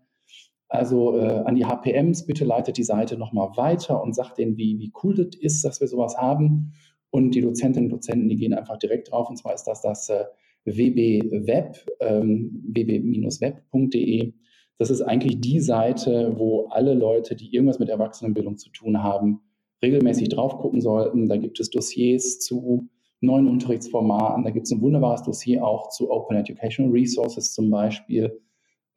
Also 0.67 1.17
äh, 1.17 1.43
an 1.45 1.55
die 1.55 1.65
HPMs, 1.65 2.25
bitte 2.25 2.43
leitet 2.43 2.77
die 2.77 2.83
Seite 2.83 3.15
nochmal 3.17 3.49
weiter 3.55 4.01
und 4.01 4.15
sagt 4.15 4.39
denen, 4.39 4.57
wie, 4.57 4.79
wie 4.79 4.91
cool 5.03 5.13
das 5.13 5.39
ist, 5.39 5.63
dass 5.63 5.79
wir 5.79 5.87
sowas 5.87 6.17
haben. 6.17 6.73
Und 7.11 7.35
die 7.35 7.41
Dozentinnen 7.41 7.91
und 7.91 7.97
Dozenten, 7.97 8.29
die 8.29 8.35
gehen 8.35 8.53
einfach 8.53 8.77
direkt 8.77 9.11
drauf. 9.11 9.29
Und 9.29 9.37
zwar 9.37 9.53
ist 9.53 9.65
das 9.65 9.81
das 9.81 10.09
äh, 10.09 10.25
wbweb, 10.65 11.77
ähm, 12.01 12.63
wb-web.de. 12.67 14.33
Das 14.79 14.89
ist 14.89 15.01
eigentlich 15.01 15.39
die 15.39 15.59
Seite, 15.59 16.33
wo 16.35 16.65
alle 16.69 16.95
Leute, 16.95 17.35
die 17.35 17.53
irgendwas 17.53 17.79
mit 17.79 17.89
Erwachsenenbildung 17.89 18.57
zu 18.57 18.69
tun 18.71 19.03
haben, 19.03 19.41
regelmäßig 19.81 20.29
drauf 20.29 20.57
gucken 20.57 20.81
sollten. 20.81 21.27
Da 21.27 21.37
gibt 21.37 21.59
es 21.59 21.69
Dossiers 21.69 22.39
zu 22.39 22.89
neuen 23.21 23.47
Unterrichtsformaten. 23.47 24.43
Da 24.43 24.51
gibt 24.51 24.65
es 24.65 24.71
ein 24.71 24.81
wunderbares 24.81 25.23
Dossier 25.23 25.65
auch 25.65 25.89
zu 25.89 26.11
Open 26.11 26.37
Educational 26.37 26.91
Resources 26.91 27.53
zum 27.53 27.69
Beispiel. 27.69 28.39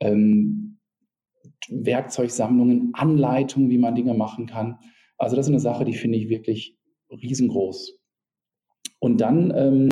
Ähm, 0.00 0.78
Werkzeugsammlungen, 1.68 2.90
Anleitungen, 2.94 3.70
wie 3.70 3.78
man 3.78 3.94
Dinge 3.94 4.14
machen 4.14 4.46
kann. 4.46 4.78
Also 5.18 5.36
das 5.36 5.46
ist 5.46 5.50
eine 5.50 5.60
Sache, 5.60 5.84
die 5.84 5.94
finde 5.94 6.18
ich 6.18 6.28
wirklich 6.28 6.76
riesengroß. 7.10 7.98
Und 8.98 9.20
dann 9.20 9.52
ähm, 9.56 9.88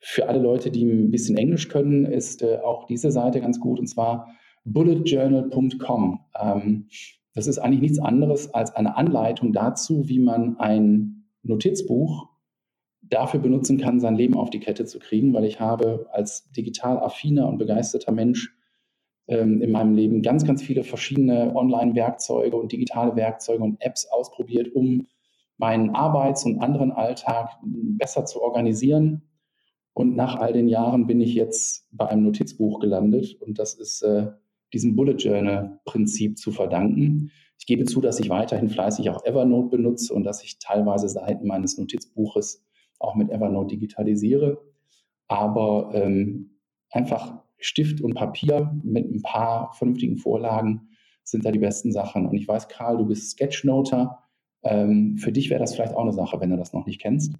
für 0.00 0.28
alle 0.28 0.38
Leute, 0.38 0.70
die 0.70 0.84
ein 0.84 1.10
bisschen 1.10 1.36
Englisch 1.36 1.68
können, 1.68 2.04
ist 2.04 2.42
äh, 2.42 2.58
auch 2.58 2.86
diese 2.86 3.10
Seite 3.10 3.40
ganz 3.40 3.58
gut, 3.60 3.78
und 3.78 3.86
zwar 3.86 4.28
bulletjournal.com. 4.64 6.20
Ähm, 6.40 6.88
das 7.34 7.46
ist 7.46 7.58
eigentlich 7.58 7.80
nichts 7.80 7.98
anderes 7.98 8.54
als 8.54 8.74
eine 8.74 8.96
Anleitung 8.96 9.52
dazu, 9.52 10.08
wie 10.08 10.20
man 10.20 10.58
ein 10.58 11.26
Notizbuch 11.42 12.28
dafür 13.02 13.40
benutzen 13.40 13.78
kann, 13.78 14.00
sein 14.00 14.14
Leben 14.14 14.36
auf 14.36 14.50
die 14.50 14.60
Kette 14.60 14.84
zu 14.84 14.98
kriegen, 14.98 15.34
weil 15.34 15.44
ich 15.44 15.60
habe 15.60 16.06
als 16.12 16.50
digital 16.52 16.98
affiner 16.98 17.48
und 17.48 17.58
begeisterter 17.58 18.12
Mensch 18.12 18.56
ähm, 19.26 19.60
in 19.60 19.72
meinem 19.72 19.94
Leben 19.94 20.22
ganz, 20.22 20.44
ganz 20.44 20.62
viele 20.62 20.84
verschiedene 20.84 21.54
Online-Werkzeuge 21.54 22.56
und 22.56 22.72
digitale 22.72 23.14
Werkzeuge 23.16 23.62
und 23.62 23.80
Apps 23.80 24.06
ausprobiert, 24.06 24.74
um 24.74 25.06
meinen 25.56 25.90
Arbeits- 25.90 26.44
und 26.44 26.60
anderen 26.60 26.92
Alltag 26.92 27.50
besser 27.62 28.24
zu 28.24 28.42
organisieren. 28.42 29.22
Und 29.92 30.16
nach 30.16 30.36
all 30.36 30.52
den 30.52 30.68
Jahren 30.68 31.06
bin 31.06 31.20
ich 31.20 31.34
jetzt 31.34 31.86
bei 31.92 32.08
einem 32.08 32.24
Notizbuch 32.24 32.80
gelandet 32.80 33.40
und 33.40 33.58
das 33.58 33.74
ist 33.74 34.02
äh, 34.02 34.32
diesem 34.74 34.96
Bullet 34.96 35.16
Journal 35.16 35.80
Prinzip 35.84 36.38
zu 36.38 36.52
verdanken. 36.52 37.30
Ich 37.58 37.66
gebe 37.66 37.84
zu, 37.84 38.00
dass 38.00 38.20
ich 38.20 38.28
weiterhin 38.28 38.68
fleißig 38.68 39.08
auch 39.10 39.24
Evernote 39.24 39.76
benutze 39.76 40.12
und 40.12 40.24
dass 40.24 40.42
ich 40.42 40.58
teilweise 40.58 41.08
Seiten 41.08 41.46
meines 41.46 41.78
Notizbuches 41.78 42.64
auch 42.98 43.14
mit 43.14 43.30
Evernote 43.30 43.74
digitalisiere. 43.74 44.60
Aber 45.28 45.90
ähm, 45.94 46.58
einfach 46.90 47.42
Stift 47.58 48.00
und 48.00 48.14
Papier 48.14 48.78
mit 48.82 49.10
ein 49.10 49.22
paar 49.22 49.72
vernünftigen 49.74 50.18
Vorlagen 50.18 50.88
sind 51.22 51.46
da 51.46 51.50
die 51.50 51.58
besten 51.58 51.92
Sachen. 51.92 52.26
Und 52.26 52.34
ich 52.36 52.46
weiß, 52.46 52.68
Karl, 52.68 52.98
du 52.98 53.06
bist 53.06 53.30
Sketchnoter. 53.30 54.18
Ähm, 54.62 55.16
für 55.16 55.32
dich 55.32 55.48
wäre 55.48 55.60
das 55.60 55.74
vielleicht 55.74 55.94
auch 55.94 56.02
eine 56.02 56.12
Sache, 56.12 56.40
wenn 56.40 56.50
du 56.50 56.56
das 56.56 56.72
noch 56.72 56.86
nicht 56.86 57.00
kennst. 57.00 57.34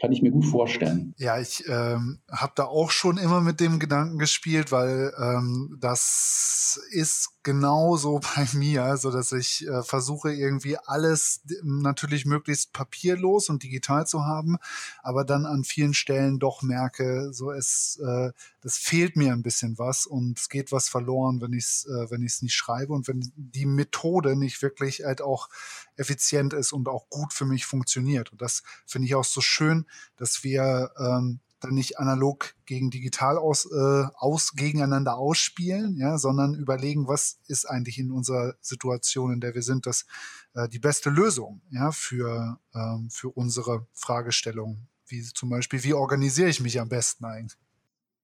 Kann 0.00 0.12
ich 0.12 0.22
mir 0.22 0.30
gut 0.30 0.46
vorstellen. 0.46 1.14
Ja, 1.18 1.38
ich 1.38 1.64
ähm, 1.68 2.20
habe 2.30 2.52
da 2.54 2.64
auch 2.64 2.90
schon 2.90 3.18
immer 3.18 3.42
mit 3.42 3.60
dem 3.60 3.78
Gedanken 3.78 4.18
gespielt, 4.18 4.72
weil 4.72 5.12
ähm, 5.18 5.76
das 5.78 6.80
ist 6.90 7.34
genauso 7.42 8.20
bei 8.34 8.46
mir, 8.54 8.96
so 8.96 9.10
dass 9.10 9.32
ich 9.32 9.66
äh, 9.66 9.82
versuche 9.82 10.32
irgendwie 10.32 10.78
alles 10.78 11.42
natürlich 11.62 12.24
möglichst 12.24 12.72
papierlos 12.72 13.50
und 13.50 13.62
digital 13.62 14.06
zu 14.06 14.24
haben, 14.24 14.56
aber 15.02 15.24
dann 15.24 15.44
an 15.44 15.64
vielen 15.64 15.92
Stellen 15.92 16.38
doch 16.38 16.62
merke, 16.62 17.32
so 17.32 17.50
es, 17.50 18.00
äh, 18.02 18.30
das 18.62 18.78
fehlt 18.78 19.16
mir 19.16 19.32
ein 19.32 19.42
bisschen 19.42 19.78
was 19.78 20.06
und 20.06 20.38
es 20.38 20.48
geht 20.48 20.72
was 20.72 20.88
verloren, 20.88 21.42
wenn 21.42 21.52
ich 21.52 21.64
es, 21.64 21.86
äh, 21.86 22.10
wenn 22.10 22.22
ich 22.22 22.32
es 22.32 22.42
nicht 22.42 22.54
schreibe 22.54 22.94
und 22.94 23.06
wenn 23.06 23.32
die 23.36 23.66
Methode 23.66 24.34
nicht 24.34 24.62
wirklich 24.62 25.02
halt 25.04 25.20
auch 25.20 25.50
effizient 25.96 26.54
ist 26.54 26.72
und 26.72 26.88
auch 26.88 27.08
gut 27.10 27.32
für 27.32 27.44
mich 27.44 27.66
funktioniert. 27.66 28.32
Und 28.32 28.40
das 28.40 28.62
finde 28.86 29.06
ich 29.06 29.14
auch 29.14 29.24
so 29.24 29.40
schön, 29.40 29.86
dass 30.16 30.44
wir 30.44 30.90
ähm, 30.98 31.40
dann 31.60 31.74
nicht 31.74 31.98
analog 31.98 32.54
gegen 32.66 32.90
digital 32.90 33.36
aus, 33.36 33.66
äh, 33.66 34.04
aus 34.16 34.54
gegeneinander 34.54 35.18
ausspielen, 35.18 35.96
ja, 35.98 36.18
sondern 36.18 36.54
überlegen, 36.54 37.06
was 37.06 37.38
ist 37.46 37.66
eigentlich 37.66 37.98
in 37.98 38.10
unserer 38.10 38.54
Situation, 38.60 39.32
in 39.32 39.40
der 39.40 39.54
wir 39.54 39.62
sind, 39.62 39.86
das 39.86 40.06
äh, 40.54 40.68
die 40.68 40.78
beste 40.78 41.10
Lösung 41.10 41.60
ja, 41.70 41.92
für, 41.92 42.58
ähm, 42.74 43.08
für 43.10 43.28
unsere 43.28 43.86
Fragestellung. 43.92 44.88
Wie 45.06 45.22
zum 45.22 45.50
Beispiel, 45.50 45.82
wie 45.84 45.94
organisiere 45.94 46.48
ich 46.48 46.60
mich 46.60 46.80
am 46.80 46.88
besten 46.88 47.24
eigentlich? 47.24 47.58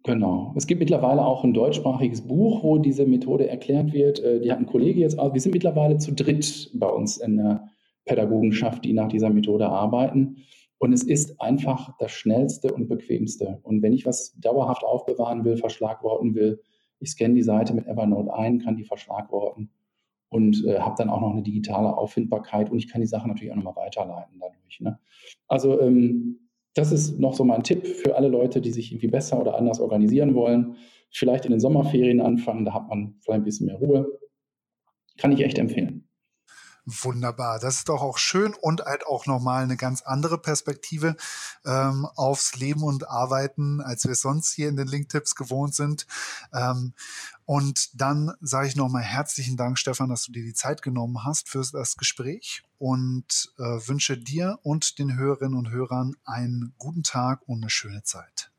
Genau. 0.04 0.54
Es 0.56 0.68
gibt 0.68 0.78
mittlerweile 0.78 1.24
auch 1.24 1.42
ein 1.42 1.52
deutschsprachiges 1.52 2.20
Buch, 2.20 2.62
wo 2.62 2.78
diese 2.78 3.06
Methode 3.06 3.48
erklärt 3.48 3.92
wird. 3.92 4.20
Äh, 4.20 4.40
die 4.40 4.50
hat 4.50 4.58
ein 4.58 4.66
Kollege 4.66 5.00
jetzt 5.00 5.18
auch. 5.18 5.34
Wir 5.34 5.40
sind 5.40 5.52
mittlerweile 5.52 5.98
zu 5.98 6.12
dritt 6.12 6.70
bei 6.74 6.88
uns 6.88 7.16
in 7.16 7.36
der 7.38 7.68
Pädagogenschaft, 8.04 8.84
die 8.84 8.92
nach 8.92 9.08
dieser 9.08 9.30
Methode 9.30 9.68
arbeiten. 9.68 10.44
Und 10.78 10.92
es 10.92 11.02
ist 11.02 11.40
einfach 11.40 11.96
das 11.98 12.12
Schnellste 12.12 12.72
und 12.72 12.88
Bequemste. 12.88 13.60
Und 13.62 13.82
wenn 13.82 13.92
ich 13.92 14.04
was 14.04 14.34
dauerhaft 14.38 14.84
aufbewahren 14.84 15.44
will, 15.44 15.56
verschlagworten 15.56 16.34
will, 16.34 16.60
ich 16.98 17.10
scanne 17.10 17.34
die 17.34 17.42
Seite 17.42 17.74
mit 17.74 17.86
Evernote 17.86 18.32
ein, 18.34 18.58
kann 18.58 18.76
die 18.76 18.84
verschlagworten 18.84 19.70
und 20.28 20.64
äh, 20.66 20.78
habe 20.78 20.96
dann 20.98 21.10
auch 21.10 21.20
noch 21.20 21.32
eine 21.32 21.42
digitale 21.42 21.96
Auffindbarkeit 21.96 22.70
und 22.70 22.78
ich 22.78 22.88
kann 22.88 23.00
die 23.00 23.06
Sachen 23.06 23.28
natürlich 23.28 23.52
auch 23.52 23.56
nochmal 23.56 23.76
weiterleiten 23.76 24.38
dadurch. 24.38 24.80
Ne? 24.80 24.98
Also 25.46 25.80
ähm, 25.80 26.48
das 26.74 26.92
ist 26.92 27.18
noch 27.18 27.34
so 27.34 27.44
mein 27.44 27.62
Tipp 27.62 27.86
für 27.86 28.16
alle 28.16 28.28
Leute, 28.28 28.60
die 28.60 28.70
sich 28.70 28.92
irgendwie 28.92 29.08
besser 29.08 29.40
oder 29.40 29.56
anders 29.56 29.80
organisieren 29.80 30.34
wollen. 30.34 30.76
Vielleicht 31.10 31.46
in 31.46 31.52
den 31.52 31.60
Sommerferien 31.60 32.20
anfangen, 32.20 32.64
da 32.64 32.74
hat 32.74 32.88
man 32.88 33.14
vielleicht 33.20 33.40
ein 33.40 33.44
bisschen 33.44 33.66
mehr 33.66 33.76
Ruhe. 33.76 34.18
Kann 35.16 35.32
ich 35.32 35.40
echt 35.40 35.58
empfehlen. 35.58 36.05
Wunderbar. 36.88 37.58
Das 37.58 37.78
ist 37.78 37.88
doch 37.88 38.00
auch 38.00 38.16
schön 38.16 38.54
und 38.54 38.80
halt 38.84 39.04
auch 39.08 39.26
nochmal 39.26 39.64
eine 39.64 39.76
ganz 39.76 40.02
andere 40.02 40.38
Perspektive 40.38 41.16
ähm, 41.64 42.06
aufs 42.14 42.54
Leben 42.54 42.84
und 42.84 43.08
Arbeiten, 43.10 43.80
als 43.80 44.04
wir 44.04 44.14
sonst 44.14 44.52
hier 44.52 44.68
in 44.68 44.76
den 44.76 44.86
Link-Tipps 44.86 45.34
gewohnt 45.34 45.74
sind. 45.74 46.06
Ähm, 46.52 46.94
und 47.44 48.00
dann 48.00 48.34
sage 48.40 48.68
ich 48.68 48.76
nochmal 48.76 49.02
herzlichen 49.02 49.56
Dank, 49.56 49.80
Stefan, 49.80 50.08
dass 50.08 50.26
du 50.26 50.32
dir 50.32 50.44
die 50.44 50.54
Zeit 50.54 50.80
genommen 50.80 51.24
hast 51.24 51.48
für 51.48 51.64
das 51.72 51.96
Gespräch 51.96 52.62
und 52.78 53.52
äh, 53.58 53.62
wünsche 53.62 54.16
dir 54.16 54.60
und 54.62 55.00
den 55.00 55.16
Hörerinnen 55.16 55.58
und 55.58 55.70
Hörern 55.70 56.14
einen 56.24 56.72
guten 56.78 57.02
Tag 57.02 57.42
und 57.48 57.62
eine 57.62 57.70
schöne 57.70 58.04
Zeit. 58.04 58.52